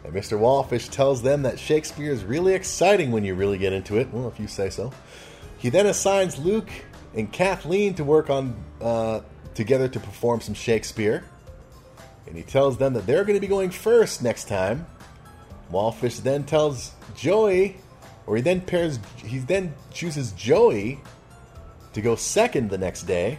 [0.05, 0.39] and Mr.
[0.39, 4.13] Wallfish tells them that Shakespeare is really exciting when you really get into it.
[4.13, 4.93] Well, if you say so.
[5.59, 6.69] He then assigns Luke
[7.15, 9.21] and Kathleen to work on uh,
[9.55, 11.25] together to perform some Shakespeare.
[12.27, 14.87] and he tells them that they're going to be going first next time.
[15.71, 17.77] Wallfish then tells Joey,
[18.27, 21.01] or he then pairs, he then chooses Joey
[21.93, 23.39] to go second the next day.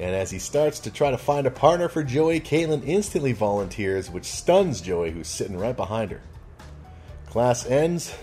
[0.00, 4.10] And as he starts to try to find a partner for Joey, Caitlin instantly volunteers,
[4.10, 6.22] which stuns Joey, who's sitting right behind her.
[7.28, 8.16] Class ends,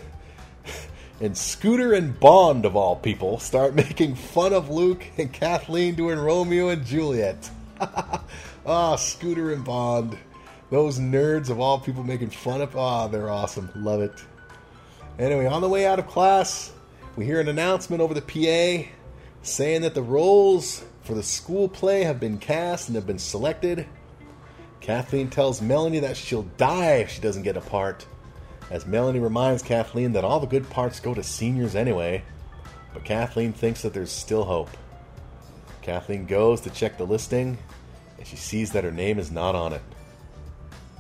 [1.22, 6.18] and Scooter and Bond, of all people, start making fun of Luke and Kathleen doing
[6.18, 7.50] Romeo and Juliet.
[8.70, 10.18] Ah, Scooter and Bond.
[10.70, 12.76] Those nerds of all people making fun of.
[12.76, 13.72] Ah, oh, they're awesome.
[13.78, 14.12] Love it.
[15.18, 16.74] Anyway, on the way out of class,
[17.16, 18.90] we hear an announcement over the PA
[19.42, 23.88] saying that the roles for the school play have been cast and have been selected.
[24.82, 28.06] Kathleen tells Melanie that she'll die if she doesn't get a part,
[28.70, 32.24] as Melanie reminds Kathleen that all the good parts go to seniors anyway.
[32.94, 34.70] But Kathleen thinks that there's still hope.
[35.82, 37.58] Kathleen goes to check the listing,
[38.18, 39.82] and she sees that her name is not on it.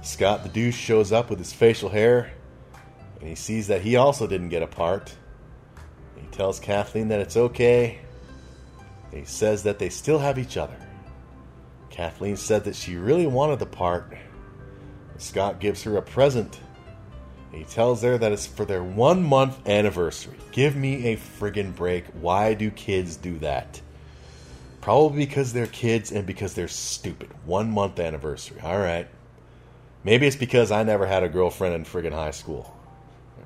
[0.04, 2.32] Scott the douche shows up with his facial hair,
[3.20, 5.14] and he sees that he also didn't get a part.
[6.16, 8.00] He tells Kathleen that it's okay,
[9.12, 10.78] he says that they still have each other.
[11.90, 14.16] Kathleen said that she really wanted the part.
[15.18, 16.60] Scott gives her a present.
[17.52, 20.38] He tells her that it's for their one month anniversary.
[20.52, 22.06] Give me a friggin' break.
[22.22, 23.82] Why do kids do that?
[24.82, 27.30] Probably because they're kids and because they're stupid.
[27.46, 28.62] One month anniversary.
[28.62, 29.08] Alright.
[30.04, 32.74] Maybe it's because I never had a girlfriend in friggin' high school.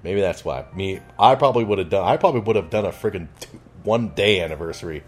[0.03, 0.66] Maybe that's why.
[0.76, 2.05] Me, I probably would have done.
[2.05, 3.28] I probably would have done a friggin'
[3.84, 5.03] one day anniversary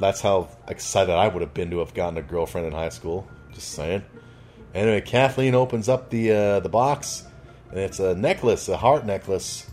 [0.00, 3.28] that's how excited I would have been to have gotten a girlfriend in high school.
[3.52, 4.04] Just saying.
[4.74, 7.24] Anyway, Kathleen opens up the uh, the box,
[7.70, 9.68] and it's a necklace, a heart necklace.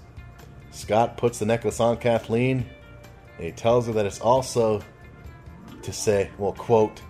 [0.72, 2.66] Scott puts the necklace on Kathleen,
[3.38, 4.82] and he tells her that it's also
[5.84, 7.02] to say, well, quote,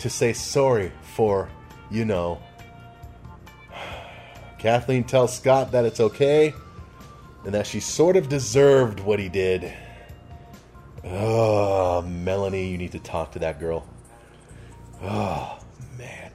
[0.00, 1.48] to say sorry for,
[1.90, 2.42] you know.
[4.58, 6.52] Kathleen tells Scott that it's okay,
[7.44, 9.72] and that she sort of deserved what he did
[11.06, 13.86] Oh, Melanie, you need to talk to that girl.
[15.02, 15.58] Oh,
[15.98, 16.32] man.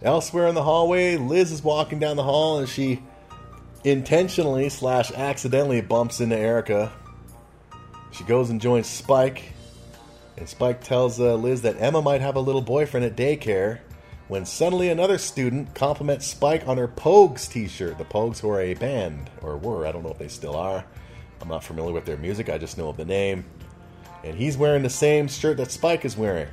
[0.00, 3.02] Elsewhere in the hallway, Liz is walking down the hall and she
[3.84, 6.92] intentionally slash accidentally bumps into Erica.
[8.12, 9.52] She goes and joins Spike,
[10.36, 13.80] and Spike tells uh, Liz that Emma might have a little boyfriend at daycare.
[14.28, 17.96] When suddenly another student compliments Spike on her Pogues t-shirt.
[17.96, 20.84] The Pogues were a band, or were, I don't know if they still are.
[21.40, 23.44] I'm not familiar with their music, I just know of the name
[24.24, 26.48] and he's wearing the same shirt that Spike is wearing.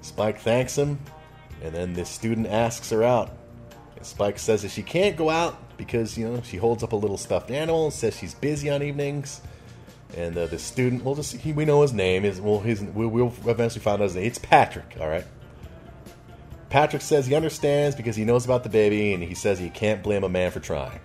[0.00, 0.98] Spike thanks him,
[1.62, 3.30] and then the student asks her out.
[3.96, 6.96] And Spike says that she can't go out because, you know, she holds up a
[6.96, 9.40] little stuffed animal and says she's busy on evenings.
[10.16, 13.08] And uh, the student, we'll just, he, we know his name, is well, his, we'll,
[13.08, 14.24] we'll eventually find out his name.
[14.24, 15.26] It's Patrick, alright?
[16.70, 20.02] Patrick says he understands because he knows about the baby, and he says he can't
[20.02, 21.00] blame a man for trying.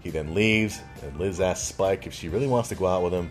[0.00, 3.12] He then leaves, and Liz asks Spike if she really wants to go out with
[3.12, 3.30] him,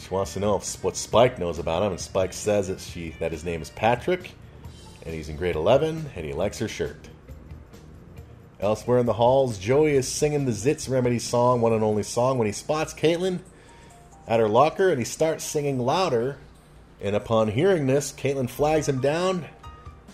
[0.00, 3.32] she wants to know what Spike knows about him, and Spike says that she that
[3.32, 4.32] his name is Patrick,
[5.04, 7.08] and he's in grade 11, and he likes her shirt.
[8.60, 12.38] Elsewhere in the halls, Joey is singing the Zits Remedy song, one and only song,
[12.38, 13.40] when he spots Caitlin
[14.28, 16.38] at her locker, and he starts singing louder.
[17.00, 19.46] And upon hearing this, Caitlin flags him down,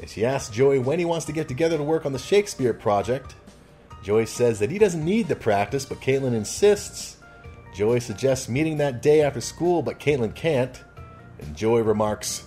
[0.00, 2.72] and she asks Joey when he wants to get together to work on the Shakespeare
[2.72, 3.34] project.
[4.02, 7.17] Joey says that he doesn't need the practice, but Caitlin insists
[7.78, 10.82] Joey suggests meeting that day after school, but Caitlin can't.
[11.38, 12.44] And Joey remarks,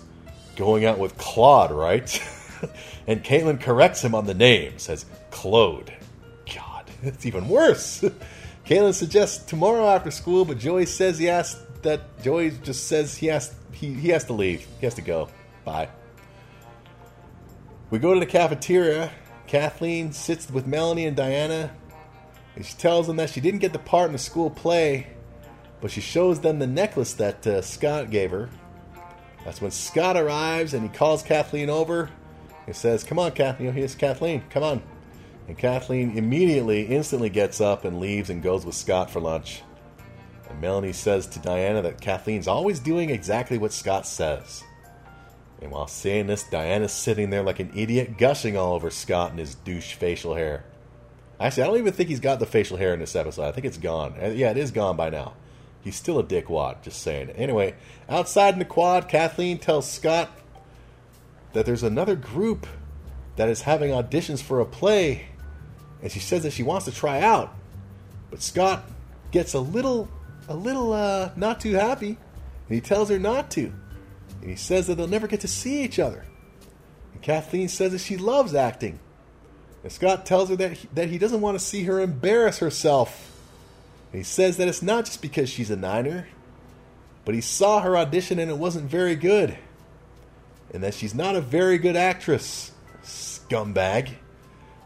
[0.56, 2.22] going out with Claude, right?
[3.06, 5.90] and Caitlin corrects him on the name, says Claude.
[6.54, 8.04] God, it's even worse.
[8.66, 13.28] Caitlin suggests tomorrow after school, but Joey says he has that Joey just says he
[13.28, 14.66] has he, he has to leave.
[14.80, 15.30] He has to go.
[15.64, 15.88] Bye.
[17.88, 19.10] We go to the cafeteria.
[19.46, 21.70] Kathleen sits with Melanie and Diana,
[22.54, 25.06] and she tells them that she didn't get the part in the school play,
[25.82, 28.48] but she shows them the necklace that uh, Scott gave her.
[29.44, 32.08] That's when Scott arrives and he calls Kathleen over.
[32.64, 33.72] He says, Come on, Kathleen.
[33.72, 34.44] Here's Kathleen.
[34.48, 34.82] Come on.
[35.48, 39.62] And Kathleen immediately, instantly gets up and leaves and goes with Scott for lunch.
[40.48, 44.62] And Melanie says to Diana that Kathleen's always doing exactly what Scott says.
[45.60, 49.40] And while saying this, Diana's sitting there like an idiot, gushing all over Scott and
[49.40, 50.64] his douche facial hair.
[51.40, 53.44] Actually, I don't even think he's got the facial hair in this episode.
[53.44, 54.14] I think it's gone.
[54.22, 55.34] Uh, yeah, it is gone by now.
[55.82, 57.30] He's still a dickwad, just saying.
[57.30, 57.74] Anyway,
[58.08, 60.30] outside in the quad, Kathleen tells Scott
[61.52, 62.66] that there's another group
[63.36, 65.26] that is having auditions for a play,
[66.00, 67.52] and she says that she wants to try out.
[68.30, 68.84] But Scott
[69.32, 70.08] gets a little,
[70.48, 72.16] a little, uh, not too happy,
[72.68, 73.72] and he tells her not to.
[74.40, 76.24] And he says that they'll never get to see each other.
[77.12, 79.00] And Kathleen says that she loves acting.
[79.82, 83.31] And Scott tells her that he, that he doesn't want to see her embarrass herself.
[84.12, 86.28] And he says that it's not just because she's a Niner,
[87.24, 89.56] but he saw her audition and it wasn't very good.
[90.72, 92.72] And that she's not a very good actress.
[93.02, 94.10] Scumbag.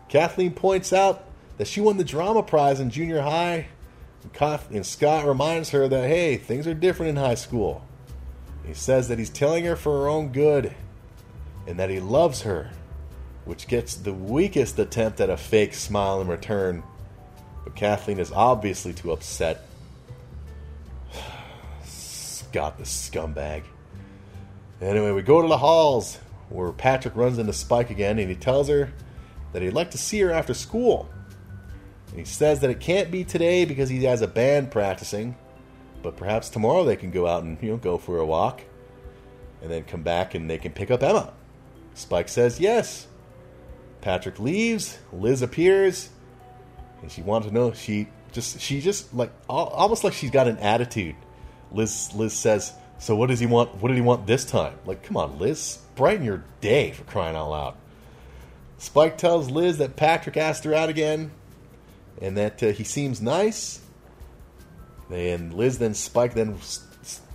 [0.09, 1.25] Kathleen points out
[1.59, 3.67] that she won the drama prize in junior high.
[4.41, 7.85] And Scott reminds her that, hey, things are different in high school.
[8.65, 10.75] He says that he's telling her for her own good
[11.67, 12.71] and that he loves her,
[13.45, 16.83] which gets the weakest attempt at a fake smile in return.
[17.67, 19.67] But Kathleen is obviously too upset.
[21.83, 23.65] Scott the scumbag.
[24.81, 28.69] Anyway, we go to the halls where Patrick runs into Spike again and he tells
[28.69, 28.93] her
[29.53, 31.09] that he'd like to see her after school.
[32.11, 35.35] And he says that it can't be today because he has a band practicing,
[36.05, 38.63] but perhaps tomorrow they can go out and you know go for a walk,
[39.61, 41.33] and then come back and they can pick up Emma.
[41.95, 43.09] Spike says yes.
[44.03, 44.99] Patrick leaves.
[45.13, 46.11] Liz appears,
[47.07, 47.73] and she wants to know.
[47.73, 51.15] She just she just like almost like she's got an attitude.
[51.71, 53.77] Liz Liz says, "So what does he want?
[53.77, 54.75] What did he want this time?
[54.85, 57.75] Like, come on, Liz, brighten your day for crying all out loud."
[58.79, 61.31] Spike tells Liz that Patrick asked her out again,
[62.21, 63.81] and that uh, he seems nice.
[65.09, 66.59] And Liz then Spike then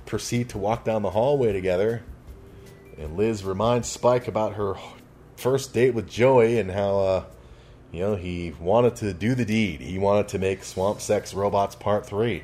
[0.06, 2.04] proceed to walk down the hallway together.
[2.98, 4.76] And Liz reminds Spike about her
[5.38, 7.24] first date with Joey and how, uh,
[7.92, 9.82] you know, he wanted to do the deed.
[9.82, 12.44] He wanted to make Swamp Sex Robots Part 3.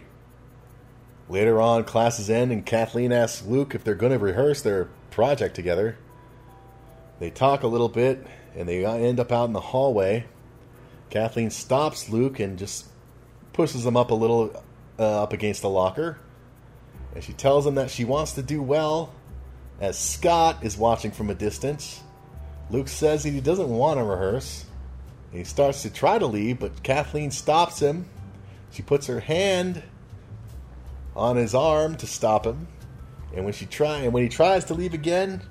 [1.29, 5.55] Later on, classes end, and Kathleen asks Luke if they're going to rehearse their project
[5.55, 5.97] together.
[7.19, 8.25] They talk a little bit,
[8.55, 10.25] and they end up out in the hallway.
[11.09, 12.85] Kathleen stops Luke and just
[13.53, 14.63] pushes him up a little
[14.99, 16.19] uh, up against the locker.
[17.15, 19.13] And she tells him that she wants to do well,
[19.79, 22.01] as Scott is watching from a distance.
[22.69, 24.65] Luke says he doesn't want to rehearse.
[25.31, 28.07] He starts to try to leave, but Kathleen stops him.
[28.71, 29.83] She puts her hand
[31.15, 32.67] on his arm to stop him.
[33.35, 35.41] And when she try and when he tries to leave again,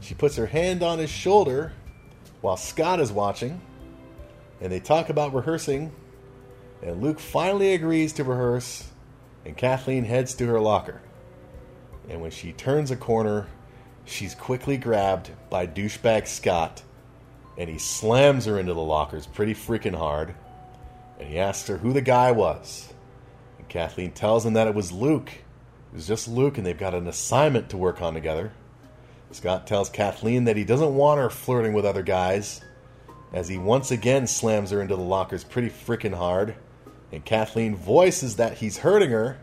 [0.00, 1.72] she puts her hand on his shoulder
[2.40, 3.60] while Scott is watching.
[4.60, 5.92] And they talk about rehearsing.
[6.82, 8.88] And Luke finally agrees to rehearse,
[9.44, 11.02] and Kathleen heads to her locker.
[12.08, 13.48] And when she turns a corner,
[14.06, 16.82] she's quickly grabbed by douchebag Scott,
[17.60, 20.34] and he slams her into the lockers pretty freaking hard.
[21.18, 22.90] And he asks her who the guy was.
[23.58, 25.28] And Kathleen tells him that it was Luke.
[25.30, 28.52] It was just Luke, and they've got an assignment to work on together.
[29.32, 32.62] Scott tells Kathleen that he doesn't want her flirting with other guys,
[33.30, 36.54] as he once again slams her into the lockers pretty freaking hard.
[37.12, 39.38] And Kathleen voices that he's hurting her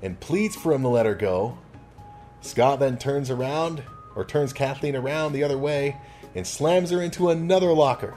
[0.00, 1.58] and pleads for him to let her go.
[2.40, 3.82] Scott then turns around,
[4.16, 5.98] or turns Kathleen around the other way,
[6.34, 8.14] and slams her into another locker,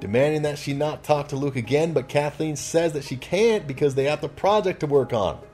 [0.00, 3.94] demanding that she not talk to Luke again, but Kathleen says that she can't because
[3.94, 5.38] they have the project to work on.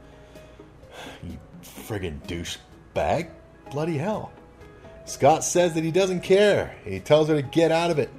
[1.22, 3.30] You friggin' douchebag.
[3.70, 4.32] Bloody hell.
[5.05, 6.76] Scott says that he doesn't care.
[6.84, 8.11] He tells her to get out of it.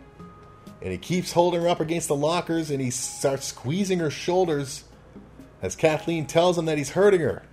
[0.82, 4.84] And he keeps holding her up against the lockers and he starts squeezing her shoulders
[5.62, 7.44] as Kathleen tells him that he's hurting her.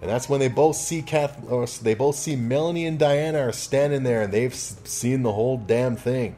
[0.00, 3.52] And that's when they both see Kath, or they both see Melanie and Diana are
[3.52, 6.36] standing there, and they've seen the whole damn thing.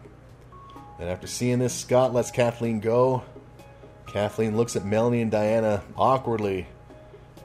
[0.98, 3.22] And after seeing this, Scott lets Kathleen go.
[4.06, 6.66] Kathleen looks at Melanie and Diana awkwardly,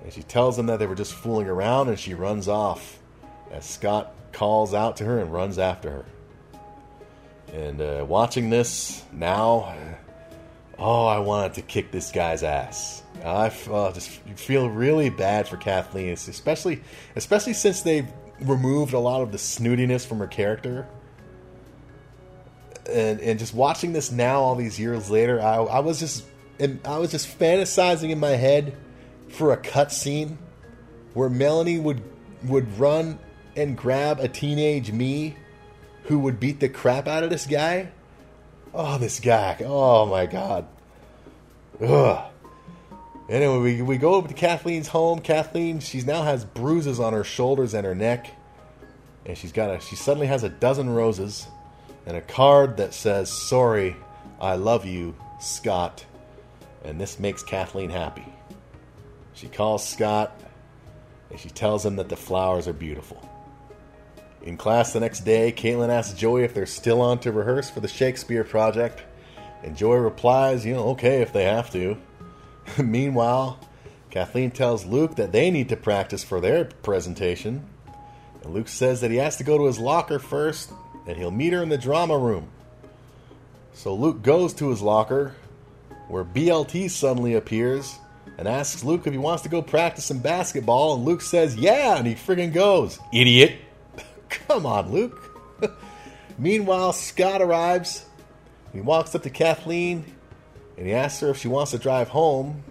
[0.03, 2.99] and she tells them that they were just fooling around, and she runs off.
[3.51, 6.05] As Scott calls out to her and runs after her.
[7.53, 9.75] And uh, watching this now,
[10.77, 13.03] oh, I wanted to kick this guy's ass.
[13.27, 16.81] I uh, just feel really bad for Kathleen, especially
[17.15, 18.07] especially since they've
[18.39, 20.87] removed a lot of the snootiness from her character.
[22.89, 26.25] And and just watching this now, all these years later, I, I was just
[26.59, 28.75] and I was just fantasizing in my head
[29.29, 30.37] for a cutscene
[31.13, 32.01] where Melanie would
[32.43, 33.19] would run
[33.55, 35.35] and grab a teenage me
[36.03, 37.91] who would beat the crap out of this guy.
[38.73, 39.57] Oh, this guy!
[39.65, 40.67] Oh my god!
[41.81, 42.31] Ugh.
[43.29, 45.19] Anyway, we, we go over to Kathleen's home.
[45.19, 48.31] Kathleen, she now has bruises on her shoulders and her neck,
[49.25, 51.47] and she's got a she suddenly has a dozen roses
[52.05, 53.97] and a card that says "Sorry,
[54.39, 56.05] I love you, Scott,"
[56.85, 58.25] and this makes Kathleen happy.
[59.33, 60.31] She calls Scott
[61.29, 63.21] and she tells him that the flowers are beautiful.
[64.43, 67.81] In class the next day, Caitlin asks Joey if they're still on to rehearse for
[67.81, 69.03] the Shakespeare project,
[69.63, 71.97] and Joey replies, you know, okay if they have to.
[72.77, 73.59] Meanwhile,
[74.09, 77.65] Kathleen tells Luke that they need to practice for their presentation.
[78.43, 80.71] And Luke says that he has to go to his locker first,
[81.05, 82.49] and he'll meet her in the drama room.
[83.73, 85.35] So Luke goes to his locker,
[86.07, 87.99] where BLT suddenly appears
[88.37, 91.97] and asks Luke if he wants to go practice some basketball, and Luke says, Yeah,
[91.97, 92.99] and he friggin' goes.
[93.13, 93.59] Idiot!
[94.29, 95.61] Come on, Luke.
[96.37, 98.05] Meanwhile, Scott arrives.
[98.73, 100.05] He walks up to Kathleen
[100.77, 102.63] and he asks her if she wants to drive home.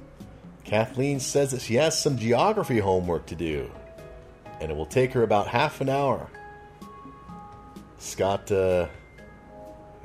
[0.64, 3.70] Kathleen says that she has some geography homework to do,
[4.60, 6.28] and it will take her about half an hour.
[7.98, 8.86] Scott uh,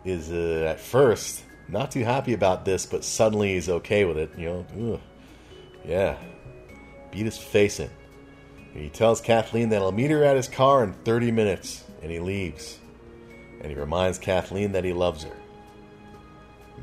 [0.06, 4.32] is uh, at first not too happy about this, but suddenly he's okay with it.
[4.38, 5.02] You know, Ugh.
[5.86, 6.18] yeah,
[7.12, 7.90] beat his face in.
[8.74, 12.20] He tells Kathleen that he'll meet her at his car in 30 minutes, and he
[12.20, 12.78] leaves.
[13.62, 15.36] And he reminds Kathleen that he loves her.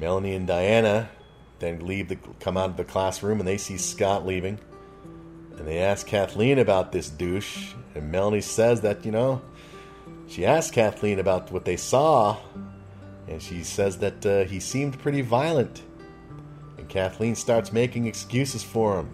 [0.00, 1.08] Melanie and Diana
[1.58, 4.58] then leave the come out of the classroom and they see Scott leaving.
[5.56, 9.42] And they ask Kathleen about this douche, and Melanie says that, you know,
[10.28, 12.36] she asked Kathleen about what they saw,
[13.26, 15.82] and she says that uh, he seemed pretty violent.
[16.76, 19.10] And Kathleen starts making excuses for him,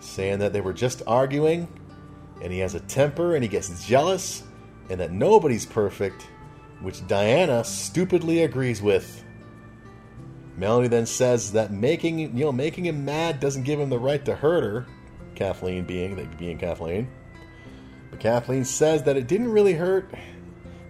[0.00, 1.68] saying that they were just arguing,
[2.42, 4.42] and he has a temper and he gets jealous,
[4.88, 6.26] and that nobody's perfect,
[6.80, 9.24] which Diana stupidly agrees with.
[10.60, 14.22] Melanie then says that making you know making him mad doesn't give him the right
[14.26, 14.86] to hurt her.
[15.34, 17.08] Kathleen being being Kathleen,
[18.10, 20.12] but Kathleen says that it didn't really hurt,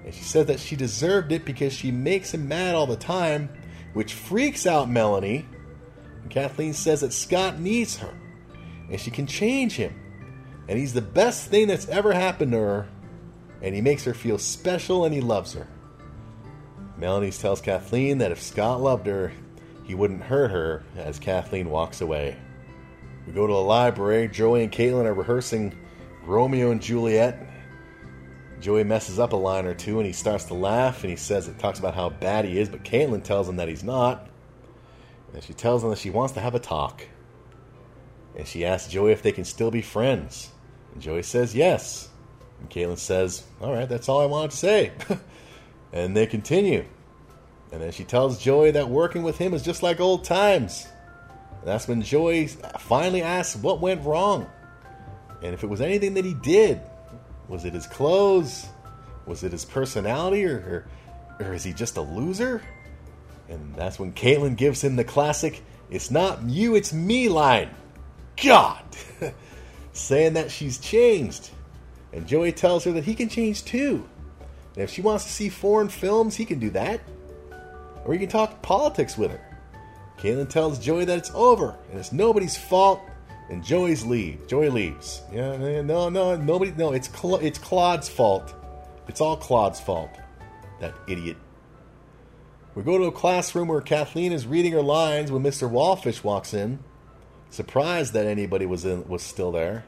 [0.04, 3.48] and she says that she deserved it because she makes him mad all the time,
[3.92, 5.46] which freaks out Melanie.
[6.22, 8.12] And Kathleen says that Scott needs her,
[8.90, 9.94] and she can change him,
[10.66, 12.88] and he's the best thing that's ever happened to her,
[13.62, 15.68] and he makes her feel special and he loves her.
[16.98, 19.32] Melanie tells Kathleen that if Scott loved her,
[19.84, 22.36] he wouldn't hurt her as Kathleen walks away.
[23.26, 24.28] We go to the library.
[24.28, 25.76] Joey and Caitlin are rehearsing
[26.24, 27.46] Romeo and Juliet.
[28.60, 31.48] Joey messes up a line or two and he starts to laugh and he says
[31.48, 34.28] it talks about how bad he is, but Caitlin tells him that he's not.
[35.32, 37.06] And she tells him that she wants to have a talk.
[38.36, 40.50] And she asks Joey if they can still be friends.
[40.92, 42.08] And Joey says yes.
[42.60, 44.92] And Caitlin says, All right, that's all I wanted to say.
[45.92, 46.84] and they continue.
[47.72, 50.86] And then she tells Joey that working with him is just like old times.
[51.60, 52.48] And that's when Joey
[52.78, 54.48] finally asks what went wrong.
[55.42, 56.80] And if it was anything that he did.
[57.48, 58.66] Was it his clothes?
[59.26, 60.44] Was it his personality?
[60.44, 60.86] Or,
[61.38, 62.62] or, or is he just a loser?
[63.48, 67.70] And that's when Caitlin gives him the classic, it's not you, it's me line.
[68.42, 68.82] God!
[69.92, 71.50] Saying that she's changed.
[72.12, 74.08] And Joey tells her that he can change too.
[74.74, 77.00] And if she wants to see foreign films, he can do that.
[78.04, 79.40] Or you can talk politics with her.
[80.18, 83.00] Caitlin tells Joey that it's over and it's nobody's fault,
[83.48, 84.46] and Joey's leave.
[84.46, 85.22] Joey leaves.
[85.32, 86.72] Yeah, no, no, nobody.
[86.76, 88.54] No, it's Cla- it's Claude's fault.
[89.08, 90.10] It's all Claude's fault.
[90.80, 91.36] That idiot.
[92.74, 95.68] We go to a classroom where Kathleen is reading her lines when Mr.
[95.68, 96.78] Wallfish walks in,
[97.50, 99.84] surprised that anybody was in was still there.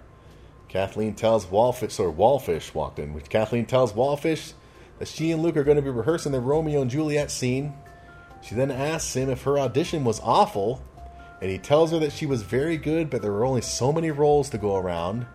[0.68, 3.12] Kathleen tells Wallfish, or Wallfish walked in.
[3.12, 4.54] Which Kathleen tells Wallfish
[4.98, 7.74] that she and Luke are going to be rehearsing the Romeo and Juliet scene
[8.43, 10.82] she then asks him if her audition was awful,
[11.40, 14.10] and he tells her that she was very good, but there were only so many
[14.10, 15.27] roles to go around.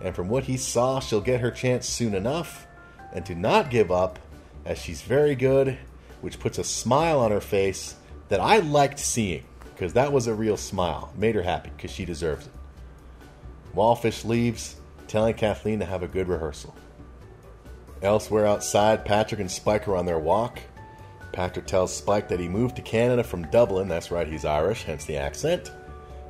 [0.00, 2.66] And from what he saw, she'll get her chance soon enough,
[3.12, 4.18] and to not give up,
[4.64, 5.78] as she's very good,
[6.20, 7.96] which puts a smile on her face
[8.28, 9.44] that I liked seeing,
[9.74, 11.12] because that was a real smile.
[11.16, 12.52] Made her happy, because she deserves it.
[13.74, 14.76] Wallfish leaves,
[15.08, 16.74] telling Kathleen to have a good rehearsal.
[18.02, 20.60] Elsewhere outside, Patrick and Spike are on their walk.
[21.34, 23.88] Patrick tells Spike that he moved to Canada from Dublin.
[23.88, 25.72] That's right, he's Irish, hence the accent.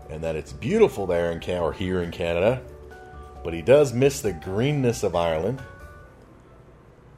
[0.09, 2.63] And that it's beautiful there in Canada, or here in Canada.
[3.45, 5.63] But he does miss the greenness of Ireland.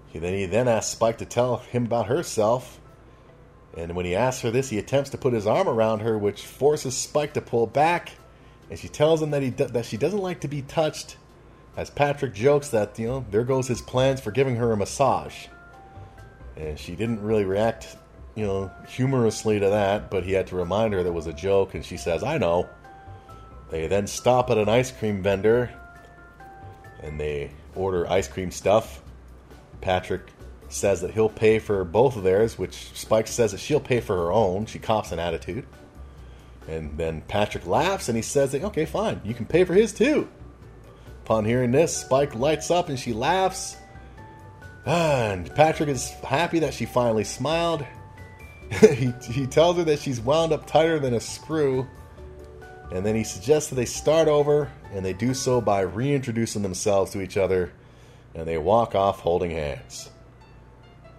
[0.08, 2.80] He then, he then asks Spike to tell him about herself.
[3.76, 6.44] And when he asks her this, he attempts to put his arm around her, which
[6.44, 8.14] forces Spike to pull back.
[8.68, 11.18] And she tells him that, he that she doesn't like to be touched.
[11.76, 15.46] As Patrick jokes that, you know, there goes his plans for giving her a massage
[16.56, 17.96] and she didn't really react,
[18.34, 20.10] you know, humorously to that.
[20.10, 22.68] But he had to remind her that was a joke, and she says, "I know."
[23.70, 25.70] They then stop at an ice cream vendor,
[27.02, 29.02] and they order ice cream stuff.
[29.80, 30.22] Patrick
[30.68, 34.16] says that he'll pay for both of theirs, which Spike says that she'll pay for
[34.16, 34.66] her own.
[34.66, 35.64] She cops an attitude.
[36.68, 39.92] And then Patrick laughs and he says that, okay, fine, you can pay for his
[39.92, 40.28] too.
[41.24, 43.76] Upon hearing this, Spike lights up and she laughs.
[44.86, 47.84] And Patrick is happy that she finally smiled.
[48.80, 51.86] he, he tells her that she's wound up tighter than a screw.
[52.92, 57.10] And then he suggests that they start over, and they do so by reintroducing themselves
[57.12, 57.72] to each other,
[58.34, 60.08] and they walk off holding hands.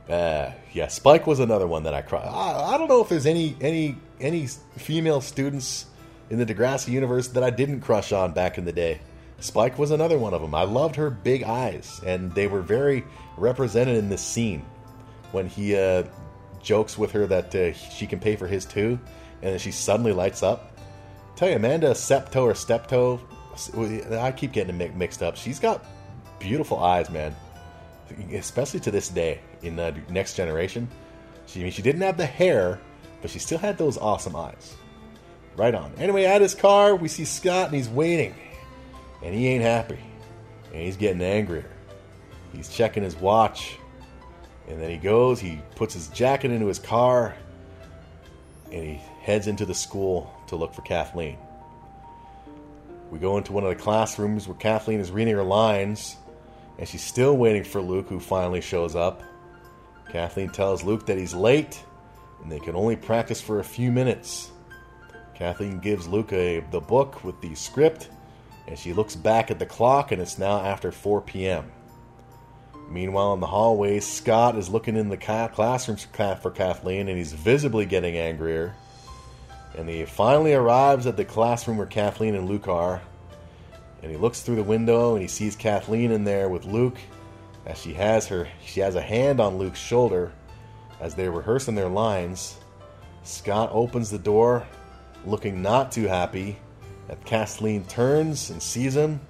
[0.10, 2.28] Uh, yeah, Spike was another one that I cried.
[2.28, 5.86] I, I don't know if there's any any any female students
[6.30, 9.02] in the Degrassi universe that I didn't crush on back in the day.
[9.40, 10.56] Spike was another one of them.
[10.56, 13.04] I loved her big eyes, and they were very
[13.38, 14.66] represented in this scene
[15.32, 16.04] when he uh,
[16.62, 19.00] jokes with her that uh, she can pay for his too,
[19.42, 20.78] and then she suddenly lights up.
[21.36, 23.20] Tell you, Amanda Septo or Stepto,
[24.20, 25.38] I keep getting it mixed up.
[25.38, 25.86] She's got
[26.40, 27.36] beautiful eyes, man,
[28.34, 30.88] especially to this day in the next generation.
[31.46, 32.80] She I mean, she didn't have the hair,
[33.22, 34.76] but she still had those awesome eyes.
[35.56, 35.94] Right on.
[35.98, 38.36] Anyway, at his car, we see Scott, and he's waiting,
[39.24, 40.00] and he ain't happy,
[40.74, 41.70] and he's getting angrier.
[42.54, 43.78] He's checking his watch,
[44.68, 47.36] and then he goes, he puts his jacket into his car,
[48.72, 51.38] and he heads into the school to look for Kathleen.
[53.12, 56.18] We go into one of the classrooms where Kathleen is reading her lines,
[56.78, 59.24] and she's still waiting for Luke, who finally shows up.
[60.12, 61.84] Kathleen tells Luke that he's late,
[62.42, 64.52] and they can only practice for a few minutes.
[65.36, 68.10] Kathleen gives Luke a, the book with the script,
[68.68, 71.72] and she looks back at the clock, and it's now after 4 p.m.
[72.90, 77.86] Meanwhile, in the hallways, Scott is looking in the classroom for Kathleen, and he's visibly
[77.86, 78.76] getting angrier.
[79.78, 83.02] And he finally arrives at the classroom where Kathleen and Luke are.
[84.02, 86.98] And he looks through the window and he sees Kathleen in there with Luke
[87.66, 90.32] as she has her she has a hand on Luke's shoulder
[91.00, 92.58] as they're rehearsing their lines.
[93.24, 94.66] Scott opens the door,
[95.26, 96.58] looking not too happy.
[97.26, 99.22] Kathleen turns and sees him,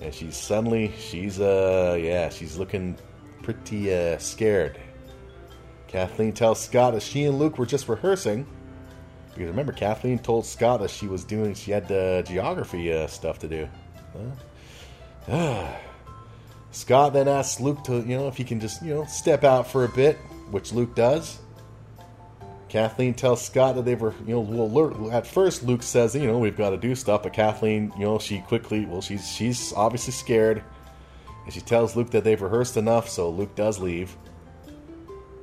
[0.00, 2.98] and she's suddenly she's uh yeah she's looking
[3.42, 4.78] pretty uh, scared.
[5.86, 8.46] Kathleen tells Scott that she and Luke were just rehearsing
[9.40, 13.38] because remember, Kathleen told Scott that she was doing, she had uh, geography uh, stuff
[13.38, 13.68] to do.
[15.26, 15.66] Huh?
[16.72, 19.66] Scott then asks Luke to, you know, if he can just, you know, step out
[19.66, 20.16] for a bit,
[20.50, 21.38] which Luke does.
[22.70, 26.38] Kathleen tells Scott that they were, you know, well, at first Luke says, you know,
[26.38, 30.12] we've got to do stuff, but Kathleen, you know, she quickly, well, she's she's obviously
[30.12, 30.62] scared,
[31.44, 34.16] and she tells Luke that they've rehearsed enough, so Luke does leave.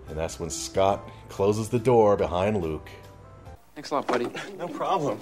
[0.08, 2.90] And that's when Scott closes the door behind Luke.
[3.76, 4.30] Thanks a lot, buddy.
[4.58, 5.20] No problem.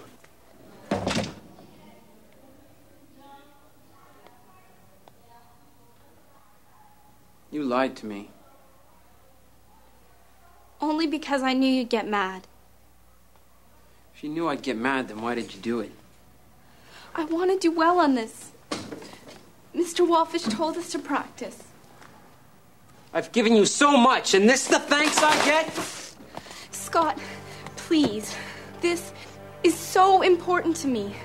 [7.49, 8.29] You lied to me.
[10.81, 12.47] Only because I knew you'd get mad.
[14.15, 15.91] If you knew I'd get mad, then why did you do it?
[17.15, 18.51] I want to do well on this.
[19.75, 20.07] Mr.
[20.07, 21.63] Wallfish told us to practice.
[23.13, 25.73] I've given you so much, and this is the thanks I get?
[26.71, 27.17] Scott,
[27.77, 28.35] please.
[28.81, 29.13] This
[29.63, 31.15] is so important to me.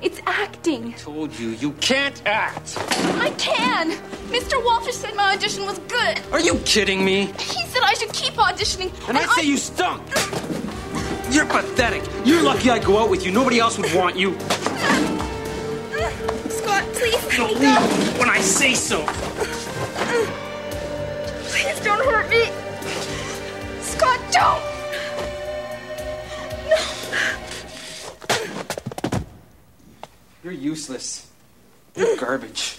[0.00, 0.94] It's acting.
[0.94, 2.76] I told you, you can't act.
[3.20, 3.90] I can.
[4.30, 4.62] Mr.
[4.64, 6.20] Wallfish said my audition was good.
[6.32, 7.26] Are you kidding me?
[7.38, 8.90] He said I should keep auditioning.
[9.08, 10.02] And, and I say you stunk.
[11.30, 12.02] You're pathetic.
[12.24, 13.32] You're lucky I go out with you.
[13.32, 14.38] Nobody else would want you.
[16.48, 17.36] Scott, please.
[17.36, 19.04] Don't leave when I say so.
[21.48, 22.50] Please don't hurt me.
[23.82, 24.71] Scott, don't.
[30.52, 31.28] You're useless.
[31.96, 32.78] You're garbage.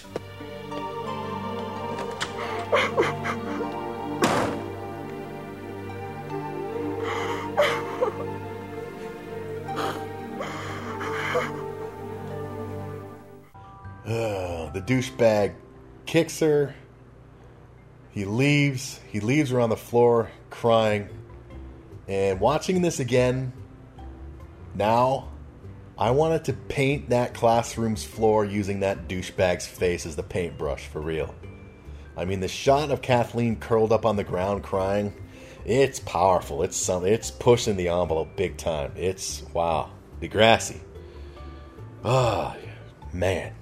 [14.06, 15.54] Uh, the douchebag
[16.06, 16.76] kicks her.
[18.12, 19.00] He leaves.
[19.10, 21.08] He leaves her on the floor crying.
[22.06, 23.52] And watching this again,
[24.76, 25.33] now
[25.96, 31.00] I wanted to paint that classroom's floor using that douchebag's face as the paintbrush for
[31.00, 31.34] real.
[32.16, 35.14] I mean, the shot of Kathleen curled up on the ground crying,
[35.64, 36.62] it's powerful.
[36.62, 37.12] It's something.
[37.12, 38.92] It's pushing the envelope big time.
[38.96, 39.90] It's wow,
[40.20, 40.80] Degrassi.
[42.04, 42.68] Ah, oh,
[43.14, 43.54] man,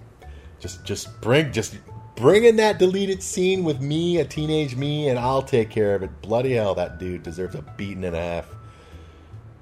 [0.58, 1.76] just just bring just
[2.16, 6.02] bring in that deleted scene with me, a teenage me, and I'll take care of
[6.02, 6.22] it.
[6.22, 8.48] Bloody hell, that dude deserves a beating and a half.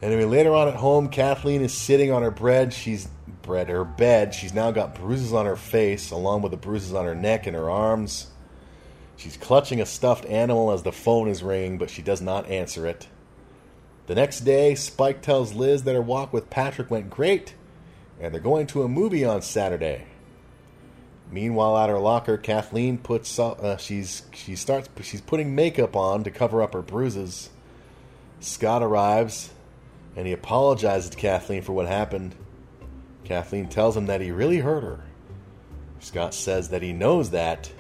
[0.03, 2.73] Anyway, later on at home, Kathleen is sitting on her bread.
[2.73, 3.09] She's
[3.43, 4.35] bread her bed.
[4.35, 7.55] She's now got bruises on her face, along with the bruises on her neck and
[7.55, 8.29] her arms.
[9.17, 12.87] She's clutching a stuffed animal as the phone is ringing, but she does not answer
[12.87, 13.09] it.
[14.07, 17.55] The next day, Spike tells Liz that her walk with Patrick went great,
[18.19, 20.07] and they're going to a movie on Saturday.
[21.31, 26.31] Meanwhile, at her locker, Kathleen puts uh, she's she starts she's putting makeup on to
[26.31, 27.51] cover up her bruises.
[28.41, 29.51] Scott arrives
[30.21, 32.35] and he apologizes to Kathleen for what happened.
[33.25, 35.01] Kathleen tells him that he really hurt her.
[35.99, 37.73] Scott says that he knows that,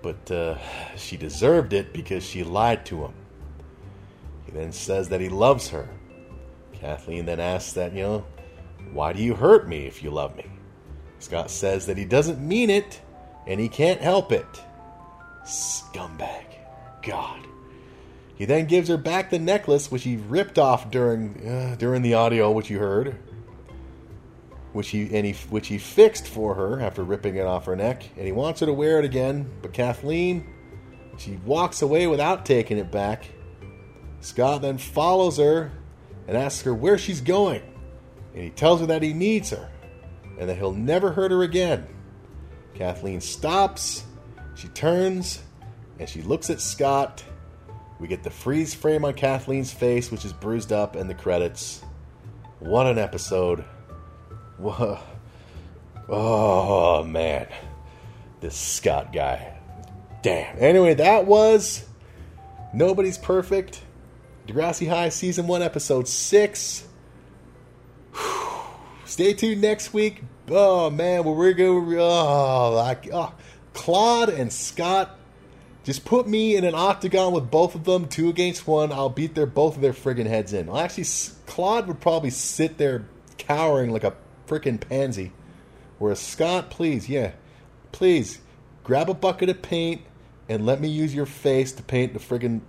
[0.00, 0.56] but uh,
[0.96, 3.12] she deserved it because she lied to him.
[4.46, 5.90] He then says that he loves her.
[6.72, 8.24] Kathleen then asks that, you know,
[8.94, 10.46] why do you hurt me if you love me?
[11.18, 13.02] Scott says that he doesn't mean it
[13.46, 14.46] and he can't help it.
[15.44, 16.46] Scumbag.
[17.02, 17.47] God.
[18.38, 22.14] He then gives her back the necklace which he ripped off during uh, during the
[22.14, 23.18] audio which you heard.
[24.72, 28.04] Which he and he which he fixed for her after ripping it off her neck,
[28.16, 30.46] and he wants her to wear it again, but Kathleen
[31.18, 33.24] she walks away without taking it back.
[34.20, 35.72] Scott then follows her
[36.28, 37.62] and asks her where she's going,
[38.34, 39.68] and he tells her that he needs her
[40.38, 41.86] and that he'll never hurt her again.
[42.74, 44.04] Kathleen stops,
[44.54, 45.42] she turns,
[45.98, 47.24] and she looks at Scott.
[48.00, 51.82] We get the freeze frame on Kathleen's face, which is bruised up, and the credits.
[52.60, 53.64] What an episode.
[56.10, 57.48] Oh, man.
[58.40, 59.58] This Scott guy.
[60.22, 60.56] Damn.
[60.58, 61.84] Anyway, that was
[62.72, 63.82] Nobody's Perfect.
[64.46, 66.88] Degrassi High Season 1, Episode 6.
[69.04, 70.22] Stay tuned next week.
[70.50, 71.98] Oh man, well, we're going.
[71.98, 73.32] Oh, like oh,
[73.74, 75.17] Claude and Scott.
[75.88, 78.92] Just put me in an octagon with both of them, two against one.
[78.92, 80.66] I'll beat their both of their friggin' heads in.
[80.66, 81.06] Well, actually,
[81.46, 83.06] Claude would probably sit there
[83.38, 84.12] cowering like a
[84.46, 85.32] freaking pansy.
[85.98, 87.32] Whereas Scott, please, yeah,
[87.90, 88.38] please
[88.84, 90.02] grab a bucket of paint
[90.46, 92.60] and let me use your face to paint the friggin'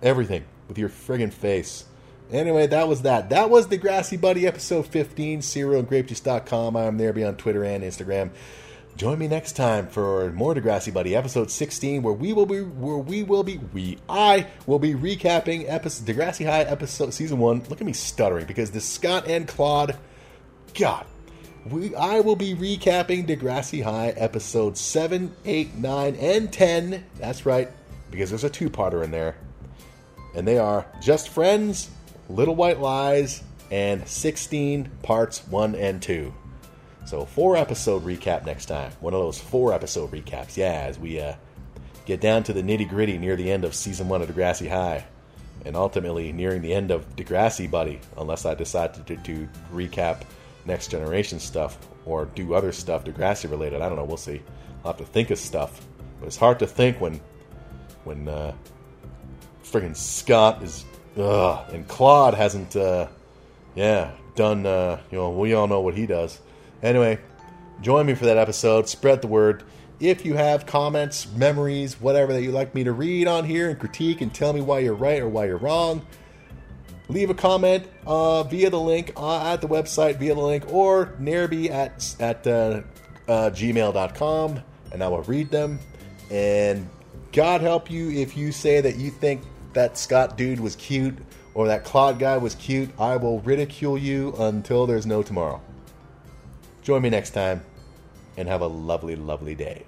[0.00, 1.86] everything with your friggin' face.
[2.30, 3.30] Anyway, that was that.
[3.30, 6.76] That was the Degrassi Buddy episode 15, cerealgrapejuice.com.
[6.76, 8.30] I'm there, be on Twitter and Instagram.
[9.00, 12.98] Join me next time for more Degrassi Buddy episode 16, where we will be, where
[12.98, 17.62] we will be, we, I will be recapping episode Degrassi High episode season one.
[17.70, 19.96] Look at me stuttering because this Scott and Claude,
[20.74, 21.06] God,
[21.64, 27.02] we, I will be recapping Degrassi High episode 7, 8, 9, and 10.
[27.16, 27.70] That's right,
[28.10, 29.34] because there's a two parter in there.
[30.34, 31.88] And they are Just Friends,
[32.28, 36.34] Little White Lies, and 16 parts 1 and 2.
[37.04, 38.92] So, four episode recap next time.
[39.00, 40.56] One of those four episode recaps.
[40.56, 41.34] Yeah, as we uh,
[42.06, 45.04] get down to the nitty gritty near the end of season one of Degrassi High.
[45.64, 50.22] And ultimately nearing the end of Degrassi Buddy, unless I decide to, recap
[50.64, 53.82] next generation stuff or do other stuff Degrassi related.
[53.82, 54.04] I don't know.
[54.04, 54.42] We'll see.
[54.84, 55.86] I'll have to think of stuff.
[56.18, 57.20] But it's hard to think when,
[58.04, 58.54] when uh,
[59.64, 60.84] friggin' Scott is
[61.16, 63.08] Ugh, and Claude hasn't, uh,
[63.74, 66.38] yeah, done, uh, you know, we all know what he does.
[66.82, 67.18] Anyway,
[67.80, 68.88] join me for that episode.
[68.88, 69.62] Spread the word.
[69.98, 73.78] If you have comments, memories, whatever that you'd like me to read on here and
[73.78, 76.06] critique and tell me why you're right or why you're wrong,
[77.08, 81.14] leave a comment uh, via the link uh, at the website, via the link, or
[81.20, 82.80] Nairby at, at uh,
[83.28, 84.60] uh, gmail.com,
[84.92, 85.78] and I will read them.
[86.30, 86.88] And
[87.32, 89.42] God help you if you say that you think
[89.74, 91.16] that Scott dude was cute
[91.54, 95.60] or that Claude guy was cute, I will ridicule you until there's no tomorrow.
[96.82, 97.62] Join me next time
[98.36, 99.84] and have a lovely, lovely day.